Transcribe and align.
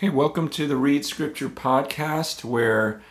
Okay, 0.00 0.08
welcome 0.08 0.48
to 0.48 0.66
the 0.66 0.78
Read 0.78 1.04
Scripture 1.04 1.50
podcast, 1.50 2.42
where 2.42 3.02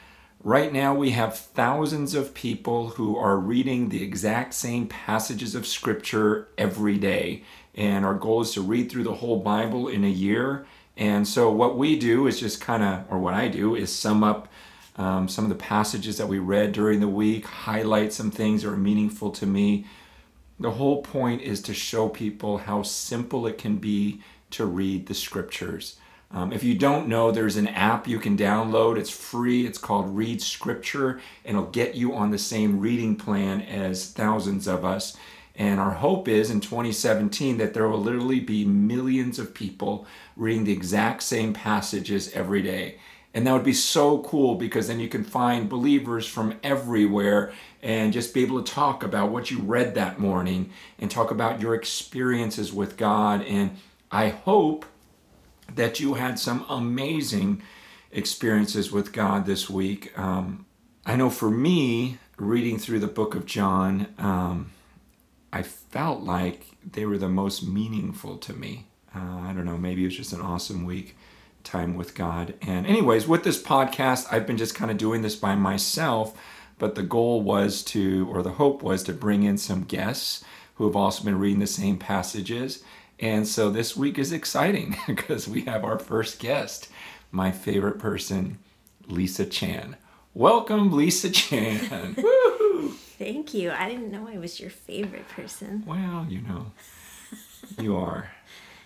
right 0.43 0.73
now 0.73 0.95
we 0.95 1.11
have 1.11 1.37
thousands 1.37 2.15
of 2.15 2.33
people 2.33 2.87
who 2.87 3.15
are 3.15 3.37
reading 3.37 3.89
the 3.89 4.01
exact 4.01 4.55
same 4.55 4.87
passages 4.87 5.53
of 5.53 5.67
Scripture 5.67 6.47
every 6.57 6.97
day. 6.97 7.43
And 7.75 8.03
our 8.03 8.15
goal 8.15 8.41
is 8.41 8.55
to 8.55 8.61
read 8.61 8.89
through 8.89 9.03
the 9.03 9.13
whole 9.13 9.37
Bible 9.37 9.87
in 9.87 10.03
a 10.03 10.09
year. 10.09 10.65
And 10.97 11.27
so, 11.27 11.51
what 11.51 11.77
we 11.77 11.95
do 11.99 12.25
is 12.25 12.39
just 12.39 12.59
kind 12.59 12.81
of, 12.81 13.05
or 13.11 13.19
what 13.19 13.35
I 13.35 13.49
do 13.49 13.75
is 13.75 13.93
sum 13.93 14.23
up 14.23 14.47
um, 14.95 15.27
some 15.27 15.45
of 15.45 15.49
the 15.49 15.63
passages 15.63 16.17
that 16.17 16.27
we 16.27 16.39
read 16.39 16.71
during 16.71 17.01
the 17.01 17.07
week, 17.07 17.45
highlight 17.45 18.13
some 18.13 18.31
things 18.31 18.63
that 18.63 18.71
are 18.71 18.77
meaningful 18.77 19.29
to 19.33 19.45
me. 19.45 19.85
The 20.59 20.71
whole 20.71 21.03
point 21.03 21.43
is 21.43 21.61
to 21.61 21.73
show 21.75 22.09
people 22.09 22.57
how 22.57 22.81
simple 22.81 23.45
it 23.45 23.59
can 23.59 23.75
be 23.75 24.21
to 24.49 24.65
read 24.65 25.05
the 25.05 25.13
Scriptures. 25.13 25.99
Um, 26.31 26.53
if 26.53 26.63
you 26.63 26.75
don't 26.75 27.07
know, 27.07 27.31
there's 27.31 27.55
an 27.55 27.67
app 27.67 28.07
you 28.07 28.19
can 28.19 28.37
download. 28.37 28.97
It's 28.97 29.09
free. 29.09 29.65
It's 29.65 29.79
called 29.79 30.15
Read 30.15 30.41
Scripture, 30.41 31.19
and 31.43 31.57
it'll 31.57 31.69
get 31.69 31.95
you 31.95 32.13
on 32.13 32.29
the 32.29 32.37
same 32.37 32.79
reading 32.79 33.15
plan 33.15 33.61
as 33.61 34.11
thousands 34.11 34.67
of 34.67 34.85
us. 34.85 35.17
And 35.55 35.79
our 35.79 35.91
hope 35.91 36.27
is 36.27 36.51
in 36.51 36.61
2017 36.61 37.57
that 37.57 37.73
there 37.73 37.89
will 37.89 37.99
literally 37.99 38.39
be 38.39 38.63
millions 38.63 39.39
of 39.39 39.53
people 39.53 40.05
reading 40.37 40.63
the 40.63 40.71
exact 40.71 41.23
same 41.23 41.51
passages 41.51 42.31
every 42.33 42.61
day. 42.61 42.99
And 43.33 43.45
that 43.45 43.53
would 43.53 43.63
be 43.63 43.73
so 43.73 44.19
cool 44.19 44.55
because 44.55 44.87
then 44.87 44.99
you 44.99 45.09
can 45.09 45.23
find 45.23 45.69
believers 45.69 46.25
from 46.25 46.57
everywhere 46.63 47.51
and 47.83 48.13
just 48.13 48.33
be 48.33 48.41
able 48.41 48.63
to 48.63 48.71
talk 48.71 49.03
about 49.03 49.31
what 49.31 49.51
you 49.51 49.59
read 49.59 49.95
that 49.95 50.19
morning 50.19 50.71
and 50.97 51.11
talk 51.11 51.29
about 51.29 51.61
your 51.61 51.75
experiences 51.75 52.71
with 52.71 52.97
God. 52.97 53.43
And 53.43 53.77
I 54.11 54.29
hope 54.29 54.85
that 55.75 55.99
you 55.99 56.15
had 56.15 56.39
some 56.39 56.65
amazing 56.69 57.61
experiences 58.11 58.91
with 58.91 59.13
God 59.13 59.45
this 59.45 59.69
week. 59.69 60.17
Um, 60.17 60.65
I 61.05 61.15
know 61.15 61.29
for 61.29 61.49
me, 61.49 62.17
reading 62.37 62.77
through 62.77 62.99
the 62.99 63.07
book 63.07 63.35
of 63.35 63.45
John, 63.45 64.07
um, 64.17 64.71
I 65.51 65.63
felt 65.63 66.21
like 66.21 66.65
they 66.91 67.05
were 67.05 67.17
the 67.17 67.29
most 67.29 67.67
meaningful 67.67 68.37
to 68.37 68.53
me. 68.53 68.87
Uh, 69.15 69.39
I 69.41 69.53
don't 69.53 69.65
know, 69.65 69.77
maybe 69.77 70.03
it 70.03 70.07
was 70.07 70.17
just 70.17 70.33
an 70.33 70.41
awesome 70.41 70.85
week 70.85 71.15
time 71.63 71.95
with 71.95 72.15
God. 72.15 72.53
And, 72.61 72.85
anyways, 72.85 73.27
with 73.27 73.43
this 73.43 73.61
podcast, 73.61 74.27
I've 74.31 74.47
been 74.47 74.57
just 74.57 74.75
kind 74.75 74.91
of 74.91 74.97
doing 74.97 75.21
this 75.21 75.35
by 75.35 75.55
myself, 75.55 76.39
but 76.77 76.95
the 76.95 77.03
goal 77.03 77.41
was 77.41 77.83
to, 77.85 78.27
or 78.31 78.41
the 78.41 78.51
hope 78.51 78.81
was 78.81 79.03
to 79.03 79.13
bring 79.13 79.43
in 79.43 79.57
some 79.57 79.83
guests 79.83 80.43
who 80.75 80.85
have 80.85 80.95
also 80.95 81.23
been 81.23 81.39
reading 81.39 81.59
the 81.59 81.67
same 81.67 81.97
passages 81.97 82.83
and 83.19 83.47
so 83.47 83.69
this 83.69 83.95
week 83.97 84.17
is 84.17 84.31
exciting 84.31 84.95
because 85.07 85.47
we 85.47 85.61
have 85.61 85.83
our 85.83 85.99
first 85.99 86.39
guest, 86.39 86.89
my 87.31 87.51
favorite 87.51 87.99
person, 87.99 88.59
Lisa 89.07 89.45
Chan. 89.45 89.97
Welcome, 90.33 90.91
Lisa 90.91 91.29
Chan. 91.29 92.15
Thank 93.17 93.53
you. 93.53 93.71
I 93.71 93.89
didn't 93.89 94.11
know 94.11 94.27
I 94.27 94.37
was 94.37 94.59
your 94.59 94.69
favorite 94.69 95.27
person. 95.27 95.83
Well, 95.85 96.25
you 96.29 96.41
know, 96.41 96.71
you 97.77 97.97
are. 97.97 98.31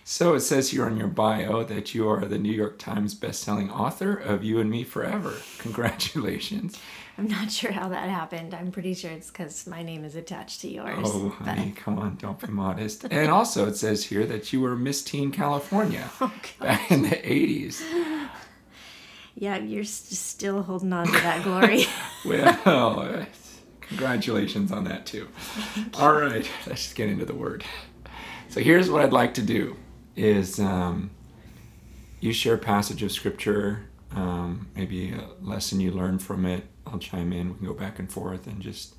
So 0.06 0.34
it 0.34 0.40
says 0.40 0.70
here 0.70 0.84
on 0.84 0.96
your 0.96 1.08
bio 1.08 1.62
that 1.64 1.94
you 1.94 2.08
are 2.08 2.24
the 2.24 2.36
New 2.36 2.52
York 2.52 2.78
Times 2.78 3.14
bestselling 3.14 3.70
author 3.70 4.14
of 4.14 4.44
You 4.44 4.60
and 4.60 4.68
Me 4.70 4.84
Forever. 4.84 5.34
Congratulations. 5.58 6.78
I'm 7.16 7.28
not 7.28 7.50
sure 7.52 7.72
how 7.72 7.88
that 7.88 8.08
happened. 8.08 8.54
I'm 8.54 8.70
pretty 8.70 8.94
sure 8.94 9.10
it's 9.10 9.30
because 9.30 9.66
my 9.66 9.82
name 9.82 10.04
is 10.04 10.16
attached 10.16 10.60
to 10.62 10.68
yours. 10.68 10.98
Oh, 11.02 11.30
honey, 11.40 11.72
but... 11.74 11.82
come 11.82 11.98
on, 11.98 12.16
don't 12.16 12.38
be 12.40 12.48
modest. 12.48 13.04
And 13.04 13.30
also, 13.30 13.66
it 13.66 13.76
says 13.76 14.04
here 14.04 14.26
that 14.26 14.52
you 14.52 14.60
were 14.60 14.76
Miss 14.76 15.02
Teen 15.02 15.30
California 15.30 16.10
oh, 16.20 16.32
back 16.60 16.90
in 16.90 17.02
the 17.02 17.10
80s. 17.10 17.82
Yeah, 19.36 19.56
you're 19.56 19.82
still 19.82 20.62
holding 20.62 20.92
on 20.92 21.06
to 21.06 21.12
that 21.12 21.42
glory. 21.42 21.86
well, 22.24 22.60
uh, 23.00 23.24
congratulations 23.80 24.70
on 24.70 24.84
that, 24.84 25.06
too. 25.06 25.26
All 25.94 26.12
right, 26.12 26.48
let's 26.68 26.84
just 26.84 26.94
get 26.94 27.08
into 27.08 27.24
the 27.24 27.34
word. 27.34 27.64
So 28.48 28.60
here's 28.60 28.88
what 28.88 29.02
I'd 29.02 29.12
like 29.12 29.34
to 29.34 29.42
do 29.42 29.76
is 30.14 30.60
um, 30.60 31.10
you 32.20 32.32
share 32.32 32.54
a 32.54 32.58
passage 32.58 33.02
of 33.02 33.10
scripture, 33.10 33.88
um, 34.12 34.68
maybe 34.76 35.10
a 35.10 35.26
lesson 35.44 35.80
you 35.80 35.90
learned 35.90 36.22
from 36.22 36.46
it, 36.46 36.64
I'll 36.86 36.98
chime 36.98 37.32
in. 37.32 37.50
We 37.50 37.58
can 37.58 37.66
go 37.66 37.74
back 37.74 37.98
and 37.98 38.10
forth 38.10 38.46
and 38.46 38.60
just 38.60 38.94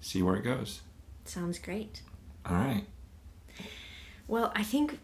see 0.00 0.22
where 0.22 0.36
it 0.36 0.42
goes. 0.42 0.80
Sounds 1.24 1.58
great. 1.58 2.02
All 2.46 2.56
right. 2.56 2.84
Well, 4.26 4.52
I 4.54 4.62
think 4.62 4.98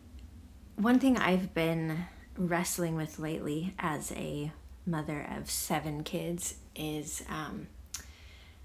one 0.77 0.99
thing 0.99 1.17
I've 1.17 1.55
been 1.55 2.07
wrestling 2.37 2.97
with 2.97 3.19
lately 3.19 3.75
as 3.79 4.13
a 4.13 4.53
mother 4.87 5.27
of 5.37 5.51
seven 5.51 6.03
kids 6.03 6.57
is 6.77 7.23
um, 7.29 7.69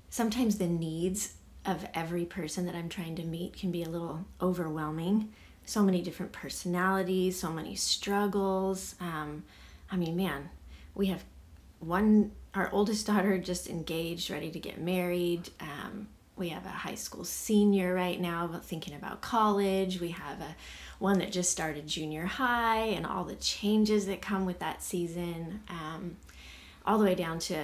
sometimes 0.10 0.58
the 0.58 0.68
needs 0.68 1.36
of 1.66 1.86
every 1.94 2.26
person 2.26 2.66
that 2.66 2.76
I'm 2.76 2.90
trying 2.90 3.16
to 3.18 3.24
meet 3.24 3.58
can 3.58 3.72
be 3.72 3.84
a 3.84 3.90
little 3.90 4.26
overwhelming. 4.42 5.32
So 5.66 5.84
many 5.84 6.02
different 6.02 6.32
personalities, 6.32 7.40
so 7.40 7.52
many 7.52 7.76
struggles. 7.76 8.96
Um, 9.00 9.44
I 9.92 9.98
mean, 9.98 10.16
man, 10.16 10.50
we 10.96 11.08
have 11.08 11.24
one 11.80 12.32
our 12.54 12.70
oldest 12.72 13.08
daughter 13.08 13.38
just 13.38 13.68
engaged, 13.68 14.30
ready 14.30 14.50
to 14.52 14.60
get 14.60 14.80
married. 14.80 15.50
Um, 15.60 16.08
we 16.36 16.50
have 16.50 16.66
a 16.66 16.70
high 16.70 16.96
school 16.96 17.26
senior 17.26 17.94
right 17.94 18.20
now 18.20 18.60
thinking 18.64 18.96
about 18.96 19.22
college. 19.22 20.00
We 20.00 20.10
have 20.10 20.40
a 20.40 20.56
one 20.98 21.20
that 21.20 21.32
just 21.32 21.52
started 21.52 21.86
junior 21.86 22.26
high 22.26 22.86
and 22.86 23.06
all 23.06 23.24
the 23.24 23.36
changes 23.36 24.06
that 24.08 24.22
come 24.22 24.46
with 24.46 24.60
that 24.60 24.82
season, 24.82 25.62
um, 25.70 26.18
all 26.86 26.98
the 26.98 27.06
way 27.06 27.16
down 27.16 27.40
to 27.40 27.56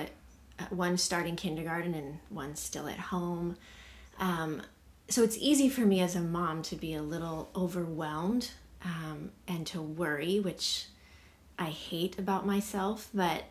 uh, 0.59 0.65
one 0.69 0.97
starting 0.97 1.35
kindergarten 1.35 1.93
and 1.93 2.19
one 2.29 2.55
still 2.55 2.87
at 2.87 2.99
home. 2.99 3.55
Um, 4.19 4.61
so 5.07 5.23
it's 5.23 5.37
easy 5.37 5.69
for 5.69 5.81
me 5.81 6.01
as 6.01 6.15
a 6.15 6.21
mom 6.21 6.61
to 6.63 6.75
be 6.75 6.93
a 6.93 7.01
little 7.01 7.49
overwhelmed 7.55 8.51
um, 8.83 9.31
and 9.47 9.65
to 9.67 9.81
worry, 9.81 10.39
which 10.39 10.87
I 11.57 11.69
hate 11.69 12.19
about 12.19 12.45
myself, 12.45 13.09
but 13.13 13.45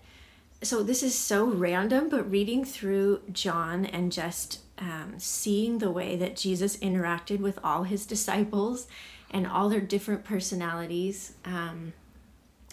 so 0.63 0.83
this 0.83 1.03
is 1.03 1.15
so 1.15 1.45
random, 1.47 2.09
but 2.09 2.31
reading 2.31 2.65
through 2.65 3.21
John 3.33 3.85
and 3.85 4.11
just 4.11 4.61
um, 4.79 5.15
seeing 5.19 5.79
the 5.79 5.91
way 5.91 6.17
that 6.17 6.37
Jesus 6.37 6.77
interacted 6.79 7.41
with 7.41 7.59
all 7.63 7.85
his 7.85 8.07
disciples 8.07 8.87
and 9.31 9.47
all 9.47 9.69
their 9.69 9.81
different 9.81 10.25
personalities, 10.25 11.35
um, 11.45 11.93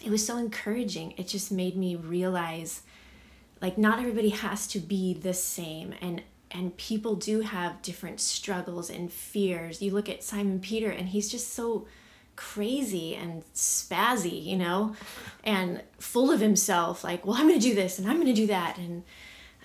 it 0.04 0.10
was 0.10 0.24
so 0.24 0.36
encouraging. 0.36 1.14
It 1.16 1.28
just 1.28 1.52
made 1.52 1.76
me 1.76 1.96
realize, 1.96 2.82
like, 3.60 3.78
not 3.78 3.98
everybody 3.98 4.30
has 4.30 4.66
to 4.68 4.78
be 4.78 5.14
the 5.14 5.34
same, 5.34 5.94
and 6.00 6.22
and 6.54 6.76
people 6.76 7.14
do 7.16 7.40
have 7.40 7.80
different 7.80 8.20
struggles 8.20 8.90
and 8.90 9.10
fears. 9.10 9.80
You 9.80 9.90
look 9.92 10.10
at 10.10 10.22
Simon 10.22 10.60
Peter, 10.60 10.90
and 10.90 11.08
he's 11.08 11.30
just 11.30 11.54
so 11.54 11.86
crazy 12.36 13.14
and 13.14 13.44
spazzy, 13.54 14.44
you 14.44 14.56
know, 14.56 14.94
and 15.44 15.82
full 15.98 16.30
of 16.30 16.40
himself. 16.40 17.04
Like, 17.04 17.26
well, 17.26 17.36
I'm 17.36 17.48
going 17.48 17.60
to 17.60 17.66
do 17.66 17.74
this 17.74 17.98
and 17.98 18.08
I'm 18.08 18.16
going 18.16 18.26
to 18.26 18.32
do 18.32 18.46
that, 18.48 18.78
and 18.78 19.02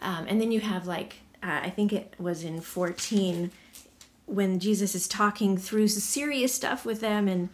um, 0.02 0.26
and 0.28 0.40
then 0.40 0.52
you 0.52 0.60
have 0.60 0.88
like 0.88 1.18
uh, 1.44 1.62
I 1.64 1.70
think 1.70 1.94
it 1.94 2.14
was 2.18 2.44
in 2.44 2.62
14 2.62 3.52
when 4.26 4.60
Jesus 4.60 4.94
is 4.94 5.08
talking 5.08 5.58
through 5.58 5.88
some 5.88 6.02
serious 6.02 6.54
stuff 6.54 6.86
with 6.86 7.02
them, 7.02 7.28
and 7.28 7.50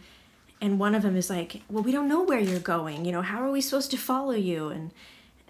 and 0.60 0.78
one 0.78 0.94
of 0.94 1.02
them 1.02 1.16
is 1.16 1.30
like, 1.30 1.62
well, 1.68 1.82
we 1.82 1.92
don't 1.92 2.08
know 2.08 2.22
where 2.22 2.38
you're 2.38 2.58
going. 2.58 3.04
You 3.04 3.12
know, 3.12 3.22
how 3.22 3.42
are 3.42 3.50
we 3.50 3.60
supposed 3.60 3.90
to 3.90 3.96
follow 3.96 4.32
you? 4.32 4.68
And 4.68 4.90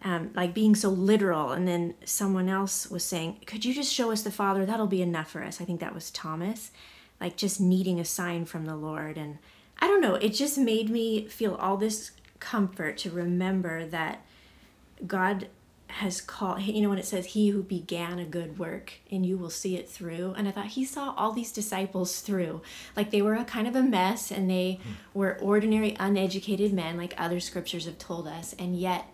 um, 0.03 0.31
like 0.35 0.53
being 0.55 0.75
so 0.75 0.91
literal. 0.91 1.53
And 1.53 1.67
then 1.67 1.95
someone 2.05 2.49
else 2.49 2.91
was 2.91 3.05
saying, 3.05 3.41
could 3.47 3.65
you 3.65 3.73
just 3.73 3.93
show 3.93 4.13
us 4.13 4.23
the 4.23 4.31
Father? 4.31 4.67
That'll 4.67 4.87
be 4.87 5.03
enough 5.03 5.31
for 5.31 5.43
us. 5.43 5.61
I 5.61 5.65
think 5.65 5.81
that 5.81 5.95
was 5.95 6.11
Thomas 6.11 6.71
like 7.21 7.37
just 7.37 7.61
needing 7.61 7.99
a 7.99 8.05
sign 8.05 8.45
from 8.45 8.67
the 8.67 8.77
Lord. 8.77 9.17
And 9.17 9.39
I 9.79 9.87
don't 9.87 10.01
know, 10.01 10.15
it 10.15 10.31
just 10.31 10.59
made 10.59 10.89
me 10.89 11.27
feel 11.27 11.55
all 11.55 11.77
this 11.77 12.13
comfort 12.41 12.99
to 12.99 13.11
remember 13.11 13.87
that 13.87 14.25
God 15.07 15.49
has 15.89 16.21
called, 16.21 16.61
you 16.63 16.83
know, 16.83 16.89
when 16.89 16.99
it 16.99 17.05
says, 17.05 17.27
He 17.27 17.51
who 17.51 17.63
began 17.63 18.19
a 18.19 18.25
good 18.25 18.59
work 18.59 18.95
and 19.11 19.25
you 19.25 19.39
will 19.39 19.51
see 19.51 19.77
it 19.77 19.89
through. 19.89 20.35
And 20.37 20.49
I 20.49 20.51
thought 20.51 20.67
He 20.67 20.85
saw 20.85 21.15
all 21.17 21.33
these 21.33 21.53
disciples 21.53 22.21
through. 22.21 22.63
Like 22.97 23.11
they 23.11 23.23
were 23.23 23.35
a 23.35 23.45
kind 23.45 23.69
of 23.69 23.77
a 23.77 23.83
mess 23.83 24.31
and 24.31 24.51
they 24.51 24.81
mm. 24.83 24.95
were 25.15 25.39
ordinary, 25.41 25.97
uneducated 26.01 26.73
men, 26.73 26.97
like 26.97 27.15
other 27.17 27.39
scriptures 27.39 27.85
have 27.85 27.99
told 27.99 28.27
us. 28.27 28.55
And 28.59 28.77
yet, 28.77 29.07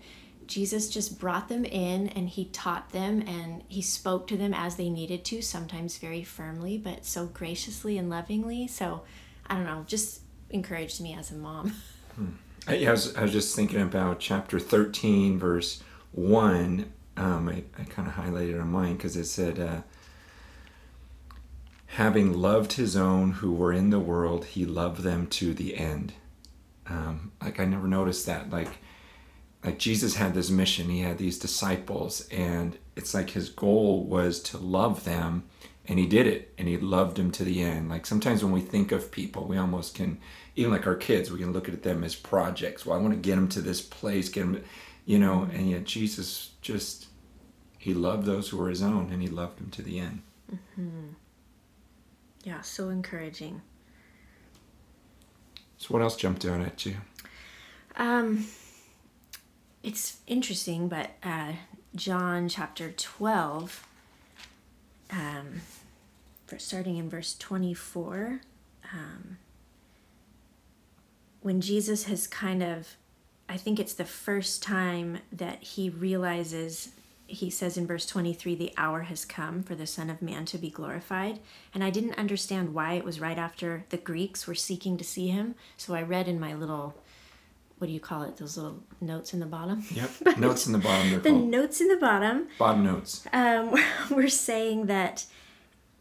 Jesus 0.46 0.88
just 0.88 1.20
brought 1.20 1.48
them 1.48 1.64
in 1.64 2.08
and 2.08 2.28
he 2.28 2.46
taught 2.46 2.90
them 2.90 3.22
and 3.22 3.62
he 3.68 3.80
spoke 3.80 4.26
to 4.26 4.36
them 4.36 4.52
as 4.52 4.74
they 4.74 4.88
needed 4.88 5.24
to, 5.26 5.42
sometimes 5.42 5.98
very 5.98 6.24
firmly, 6.24 6.76
but 6.76 7.06
so 7.06 7.26
graciously 7.26 7.96
and 7.98 8.10
lovingly. 8.10 8.66
So, 8.66 9.02
I 9.46 9.54
don't 9.54 9.64
know, 9.64 9.84
just 9.86 10.22
encouraged 10.50 11.00
me 11.00 11.14
as 11.14 11.30
a 11.30 11.34
mom. 11.36 11.74
Hmm. 12.16 12.30
I, 12.66 12.84
I, 12.86 12.90
was, 12.90 13.14
I 13.14 13.22
was 13.22 13.30
just 13.30 13.54
thinking 13.54 13.80
about 13.80 14.18
chapter 14.18 14.58
13, 14.58 15.38
verse 15.38 15.80
1. 16.10 16.92
Um, 17.16 17.48
I, 17.48 17.62
I 17.78 17.84
kind 17.84 18.08
of 18.08 18.14
highlighted 18.14 18.60
on 18.60 18.68
mine 18.68 18.96
because 18.96 19.16
it 19.16 19.26
said, 19.26 19.60
uh, 19.60 19.82
Having 21.94 22.34
loved 22.34 22.74
his 22.74 22.96
own 22.96 23.32
who 23.32 23.52
were 23.52 23.72
in 23.72 23.90
the 23.90 23.98
world, 23.98 24.44
he 24.44 24.64
loved 24.64 25.02
them 25.02 25.26
to 25.28 25.52
the 25.52 25.76
end. 25.76 26.14
Um, 26.86 27.32
like 27.42 27.58
I 27.58 27.64
never 27.64 27.88
noticed 27.88 28.26
that. 28.26 28.50
Like, 28.50 28.78
like 29.64 29.78
Jesus 29.78 30.14
had 30.14 30.32
this 30.32 30.50
mission. 30.50 30.88
He 30.88 31.00
had 31.00 31.18
these 31.18 31.38
disciples, 31.38 32.28
and 32.28 32.78
it's 32.94 33.12
like 33.12 33.30
his 33.30 33.48
goal 33.48 34.04
was 34.04 34.40
to 34.44 34.58
love 34.58 35.04
them, 35.04 35.44
and 35.86 35.98
he 35.98 36.06
did 36.06 36.26
it, 36.26 36.52
and 36.58 36.68
he 36.68 36.76
loved 36.76 37.18
him 37.18 37.30
to 37.32 37.44
the 37.44 37.62
end. 37.62 37.88
Like 37.88 38.06
sometimes 38.06 38.44
when 38.44 38.52
we 38.52 38.60
think 38.60 38.92
of 38.92 39.10
people, 39.10 39.46
we 39.46 39.56
almost 39.56 39.94
can, 39.94 40.18
even 40.56 40.70
like 40.70 40.86
our 40.86 40.94
kids, 40.94 41.30
we 41.30 41.38
can 41.38 41.52
look 41.52 41.68
at 41.68 41.82
them 41.82 42.04
as 42.04 42.14
projects. 42.14 42.84
Well, 42.84 42.98
I 42.98 43.02
want 43.02 43.14
to 43.14 43.20
get 43.20 43.36
them 43.36 43.48
to 43.48 43.60
this 43.60 43.80
place, 43.80 44.28
get 44.28 44.40
them, 44.42 44.62
you 45.04 45.18
know. 45.18 45.48
And 45.52 45.70
yet 45.70 45.84
Jesus 45.84 46.50
just, 46.60 47.06
he 47.78 47.94
loved 47.94 48.26
those 48.26 48.48
who 48.48 48.58
were 48.58 48.68
his 48.68 48.82
own, 48.82 49.10
and 49.10 49.22
he 49.22 49.28
loved 49.28 49.58
them 49.58 49.70
to 49.70 49.82
the 49.82 49.98
end. 49.98 50.22
Mm-hmm. 50.52 51.08
Yeah, 52.44 52.60
so 52.62 52.88
encouraging. 52.88 53.62
So 55.78 55.88
what 55.88 56.02
else 56.02 56.16
jumped 56.16 56.44
out 56.44 56.60
at 56.60 56.84
you? 56.84 56.96
Um, 57.96 58.46
it's 59.82 60.18
interesting, 60.26 60.88
but 60.88 61.10
uh, 61.22 61.52
John 61.94 62.48
chapter 62.48 62.92
12, 62.92 63.86
um, 65.12 65.60
for 66.46 66.58
starting 66.58 66.96
in 66.96 67.08
verse 67.08 67.34
24, 67.38 68.40
um, 68.92 69.38
when 71.42 71.60
Jesus 71.60 72.04
has 72.04 72.26
kind 72.26 72.62
of, 72.62 72.96
I 73.48 73.56
think 73.56 73.78
it's 73.78 73.94
the 73.94 74.04
first 74.04 74.62
time 74.62 75.18
that 75.32 75.62
he 75.62 75.88
realizes, 75.88 76.90
he 77.26 77.50
says 77.50 77.76
in 77.76 77.86
verse 77.86 78.06
23, 78.06 78.54
the 78.54 78.72
hour 78.76 79.02
has 79.02 79.24
come 79.24 79.62
for 79.62 79.74
the 79.74 79.86
Son 79.86 80.10
of 80.10 80.20
Man 80.20 80.44
to 80.46 80.58
be 80.58 80.70
glorified. 80.70 81.38
And 81.72 81.82
I 81.82 81.90
didn't 81.90 82.18
understand 82.18 82.74
why 82.74 82.94
it 82.94 83.04
was 83.04 83.20
right 83.20 83.38
after 83.38 83.84
the 83.90 83.96
Greeks 83.96 84.46
were 84.46 84.54
seeking 84.54 84.96
to 84.98 85.04
see 85.04 85.28
him. 85.28 85.54
So 85.76 85.94
I 85.94 86.02
read 86.02 86.28
in 86.28 86.40
my 86.40 86.54
little 86.54 86.94
what 87.80 87.86
do 87.86 87.94
you 87.94 88.00
call 88.00 88.24
it? 88.24 88.36
Those 88.36 88.58
little 88.58 88.82
notes 89.00 89.32
in 89.32 89.40
the 89.40 89.46
bottom. 89.46 89.82
Yep, 89.90 90.10
notes 90.38 90.66
in 90.66 90.74
the 90.74 90.78
bottom. 90.78 91.22
the 91.22 91.30
called. 91.30 91.48
notes 91.48 91.80
in 91.80 91.88
the 91.88 91.96
bottom. 91.96 92.46
Bottom 92.58 92.84
notes. 92.84 93.26
Um, 93.32 93.74
we're 94.10 94.28
saying 94.28 94.84
that 94.86 95.24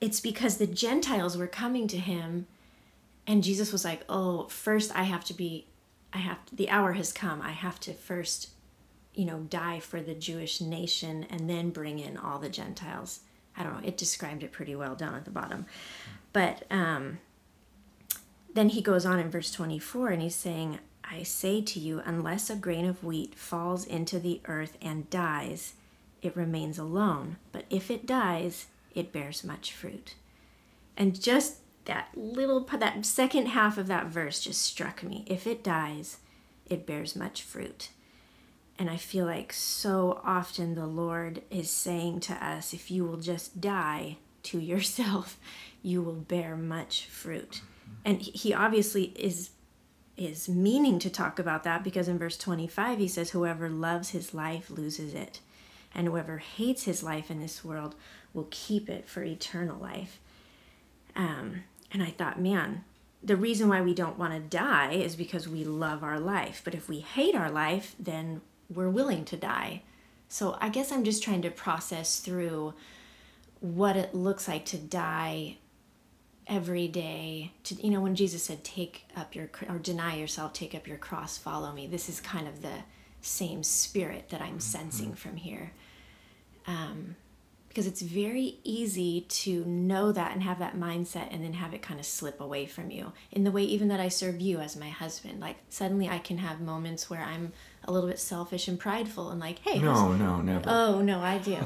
it's 0.01 0.19
because 0.19 0.57
the 0.57 0.67
Gentiles 0.67 1.37
were 1.37 1.47
coming 1.47 1.87
to 1.87 1.97
him, 1.97 2.47
and 3.25 3.41
Jesus 3.41 3.71
was 3.71 3.85
like, 3.85 4.03
"Oh, 4.09 4.47
first 4.49 4.93
I 4.93 5.03
have 5.03 5.23
to 5.25 5.33
be, 5.33 5.67
I 6.11 6.17
have 6.17 6.45
to, 6.47 6.55
the 6.57 6.69
hour 6.69 6.91
has 6.93 7.13
come. 7.13 7.41
I 7.41 7.51
have 7.51 7.79
to 7.81 7.93
first, 7.93 8.49
you 9.13 9.23
know, 9.23 9.39
die 9.49 9.79
for 9.79 10.01
the 10.01 10.13
Jewish 10.13 10.59
nation, 10.59 11.25
and 11.29 11.49
then 11.49 11.69
bring 11.69 11.97
in 11.97 12.17
all 12.17 12.39
the 12.39 12.49
Gentiles." 12.49 13.21
I 13.55 13.63
don't 13.63 13.81
know. 13.81 13.87
It 13.87 13.95
described 13.95 14.43
it 14.43 14.51
pretty 14.51 14.75
well 14.75 14.95
down 14.95 15.15
at 15.15 15.23
the 15.23 15.31
bottom, 15.31 15.65
but 16.33 16.63
um, 16.69 17.19
then 18.53 18.67
he 18.67 18.81
goes 18.81 19.05
on 19.05 19.17
in 19.17 19.31
verse 19.31 19.49
twenty-four, 19.49 20.09
and 20.09 20.21
he's 20.21 20.35
saying 20.35 20.79
I 21.11 21.23
say 21.23 21.61
to 21.61 21.79
you, 21.79 22.01
unless 22.05 22.49
a 22.49 22.55
grain 22.55 22.85
of 22.85 23.03
wheat 23.03 23.35
falls 23.35 23.85
into 23.85 24.19
the 24.19 24.41
earth 24.45 24.77
and 24.81 25.09
dies, 25.09 25.73
it 26.21 26.35
remains 26.35 26.77
alone. 26.77 27.37
But 27.51 27.65
if 27.69 27.89
it 27.89 28.05
dies, 28.05 28.67
it 28.93 29.11
bears 29.11 29.43
much 29.43 29.73
fruit. 29.73 30.15
And 30.95 31.19
just 31.19 31.57
that 31.85 32.09
little, 32.15 32.59
that 32.61 33.05
second 33.05 33.47
half 33.47 33.77
of 33.77 33.87
that 33.87 34.07
verse 34.07 34.41
just 34.41 34.61
struck 34.61 35.01
me. 35.01 35.23
If 35.27 35.47
it 35.47 35.63
dies, 35.63 36.17
it 36.69 36.85
bears 36.85 37.15
much 37.15 37.41
fruit. 37.41 37.89
And 38.77 38.89
I 38.89 38.97
feel 38.97 39.25
like 39.25 39.51
so 39.51 40.21
often 40.23 40.75
the 40.75 40.85
Lord 40.85 41.41
is 41.49 41.69
saying 41.69 42.21
to 42.21 42.33
us, 42.33 42.73
if 42.73 42.91
you 42.91 43.03
will 43.03 43.17
just 43.17 43.59
die 43.59 44.17
to 44.43 44.59
yourself, 44.59 45.39
you 45.81 46.01
will 46.01 46.13
bear 46.13 46.55
much 46.55 47.05
fruit. 47.05 47.61
And 48.05 48.21
He 48.21 48.53
obviously 48.53 49.05
is 49.15 49.49
is 50.19 50.49
meaning 50.49 50.99
to 50.99 51.09
talk 51.09 51.39
about 51.39 51.63
that 51.63 51.83
because 51.83 52.07
in 52.07 52.19
verse 52.19 52.37
25 52.37 52.99
he 52.99 53.07
says, 53.07 53.31
Whoever 53.31 53.69
loves 53.69 54.09
his 54.09 54.33
life 54.33 54.69
loses 54.69 55.13
it, 55.13 55.39
and 55.95 56.07
whoever 56.07 56.37
hates 56.39 56.83
his 56.83 57.01
life 57.01 57.31
in 57.31 57.39
this 57.39 57.63
world 57.63 57.95
will 58.33 58.47
keep 58.51 58.89
it 58.89 59.07
for 59.07 59.23
eternal 59.23 59.79
life. 59.79 60.19
Um, 61.15 61.63
and 61.91 62.03
I 62.03 62.11
thought, 62.11 62.39
man, 62.39 62.83
the 63.23 63.35
reason 63.35 63.67
why 63.67 63.81
we 63.81 63.93
don't 63.93 64.17
want 64.17 64.33
to 64.33 64.39
die 64.39 64.93
is 64.93 65.15
because 65.15 65.47
we 65.47 65.63
love 65.63 66.03
our 66.03 66.19
life. 66.19 66.61
But 66.63 66.75
if 66.75 66.87
we 66.87 66.99
hate 66.99 67.35
our 67.35 67.51
life, 67.51 67.95
then 67.99 68.41
we're 68.69 68.89
willing 68.89 69.25
to 69.25 69.37
die. 69.37 69.81
So 70.27 70.57
I 70.61 70.69
guess 70.69 70.91
I'm 70.91 71.03
just 71.03 71.23
trying 71.23 71.41
to 71.41 71.49
process 71.49 72.19
through 72.19 72.73
what 73.59 73.97
it 73.97 74.13
looks 74.13 74.47
like 74.47 74.65
to 74.65 74.77
die 74.77 75.57
every 76.49 76.87
day 76.87 77.51
to 77.63 77.75
you 77.75 77.91
know 77.91 78.01
when 78.01 78.15
jesus 78.15 78.43
said 78.43 78.63
take 78.63 79.05
up 79.15 79.35
your 79.35 79.49
or 79.69 79.77
deny 79.77 80.15
yourself 80.17 80.51
take 80.51 80.73
up 80.73 80.87
your 80.87 80.97
cross 80.97 81.37
follow 81.37 81.71
me 81.71 81.85
this 81.85 82.09
is 82.09 82.19
kind 82.19 82.47
of 82.47 82.61
the 82.61 82.73
same 83.21 83.63
spirit 83.63 84.29
that 84.29 84.41
i'm 84.41 84.49
mm-hmm. 84.49 84.59
sensing 84.59 85.13
from 85.13 85.35
here. 85.35 85.71
Um, 86.67 87.15
because 87.67 87.85
it's 87.85 88.01
very 88.01 88.57
easy 88.63 89.21
to 89.29 89.63
know 89.63 90.11
that 90.11 90.31
and 90.31 90.41
have 90.41 90.57
that 90.57 90.75
mindset 90.75 91.27
and 91.31 91.43
then 91.43 91.53
have 91.53 91.73
it 91.75 91.83
kind 91.83 91.99
of 91.99 92.05
slip 92.05 92.41
away 92.41 92.65
from 92.65 92.89
you 92.89 93.11
in 93.31 93.43
the 93.43 93.51
way 93.51 93.61
even 93.61 93.89
that 93.89 93.99
i 93.99 94.07
serve 94.07 94.41
you 94.41 94.59
as 94.59 94.75
my 94.75 94.89
husband. 94.89 95.39
Like 95.39 95.57
suddenly 95.69 96.09
i 96.09 96.17
can 96.17 96.39
have 96.39 96.59
moments 96.59 97.09
where 97.09 97.21
i'm 97.21 97.53
a 97.85 97.91
little 97.91 98.09
bit 98.09 98.19
selfish 98.19 98.67
and 98.67 98.79
prideful 98.79 99.29
and 99.29 99.39
like 99.39 99.59
hey 99.59 99.79
no 99.79 100.13
no 100.13 100.41
never. 100.41 100.65
Oh 100.67 101.01
no 101.01 101.19
i 101.19 101.37
do. 101.37 101.57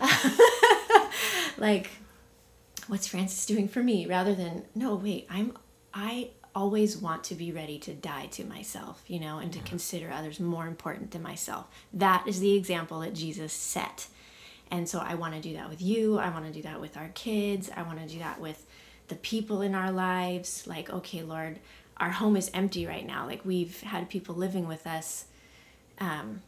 Like 1.56 1.90
what's 2.88 3.06
Francis 3.06 3.46
doing 3.46 3.68
for 3.68 3.82
me? 3.82 4.06
Rather 4.06 4.34
than 4.34 4.64
no 4.74 4.94
wait 4.94 5.26
I'm 5.30 5.56
I 5.92 6.30
always 6.54 6.96
want 6.96 7.24
to 7.24 7.34
be 7.34 7.50
ready 7.50 7.78
to 7.80 7.92
die 7.92 8.26
to 8.26 8.44
myself 8.44 9.02
you 9.08 9.18
know 9.18 9.38
and 9.38 9.52
to 9.52 9.58
consider 9.60 10.10
others 10.10 10.38
more 10.38 10.66
important 10.66 11.10
than 11.10 11.22
myself. 11.22 11.66
That 11.92 12.24
is 12.26 12.40
the 12.40 12.54
example 12.54 13.00
that 13.00 13.14
Jesus 13.14 13.52
set. 13.52 14.06
And 14.70 14.88
so 14.88 14.98
I 14.98 15.14
want 15.14 15.34
to 15.34 15.40
do 15.40 15.54
that 15.54 15.68
with 15.68 15.82
you 15.82 16.18
I 16.18 16.30
want 16.30 16.46
to 16.46 16.52
do 16.52 16.62
that 16.62 16.80
with 16.80 16.96
our 16.96 17.08
kids 17.14 17.70
I 17.74 17.82
want 17.82 18.00
to 18.00 18.06
do 18.06 18.18
that 18.20 18.40
with 18.40 18.66
the 19.08 19.16
people 19.16 19.62
in 19.62 19.74
our 19.74 19.90
lives. 19.90 20.66
Like 20.66 20.90
okay 20.90 21.22
Lord 21.22 21.58
our 21.96 22.10
home 22.10 22.36
is 22.36 22.50
empty 22.52 22.86
right 22.86 23.06
now. 23.06 23.26
Like 23.26 23.44
we've 23.44 23.80
had 23.82 24.10
people 24.10 24.34
living 24.34 24.66
with 24.68 24.86
us 24.86 25.26
um 25.98 26.42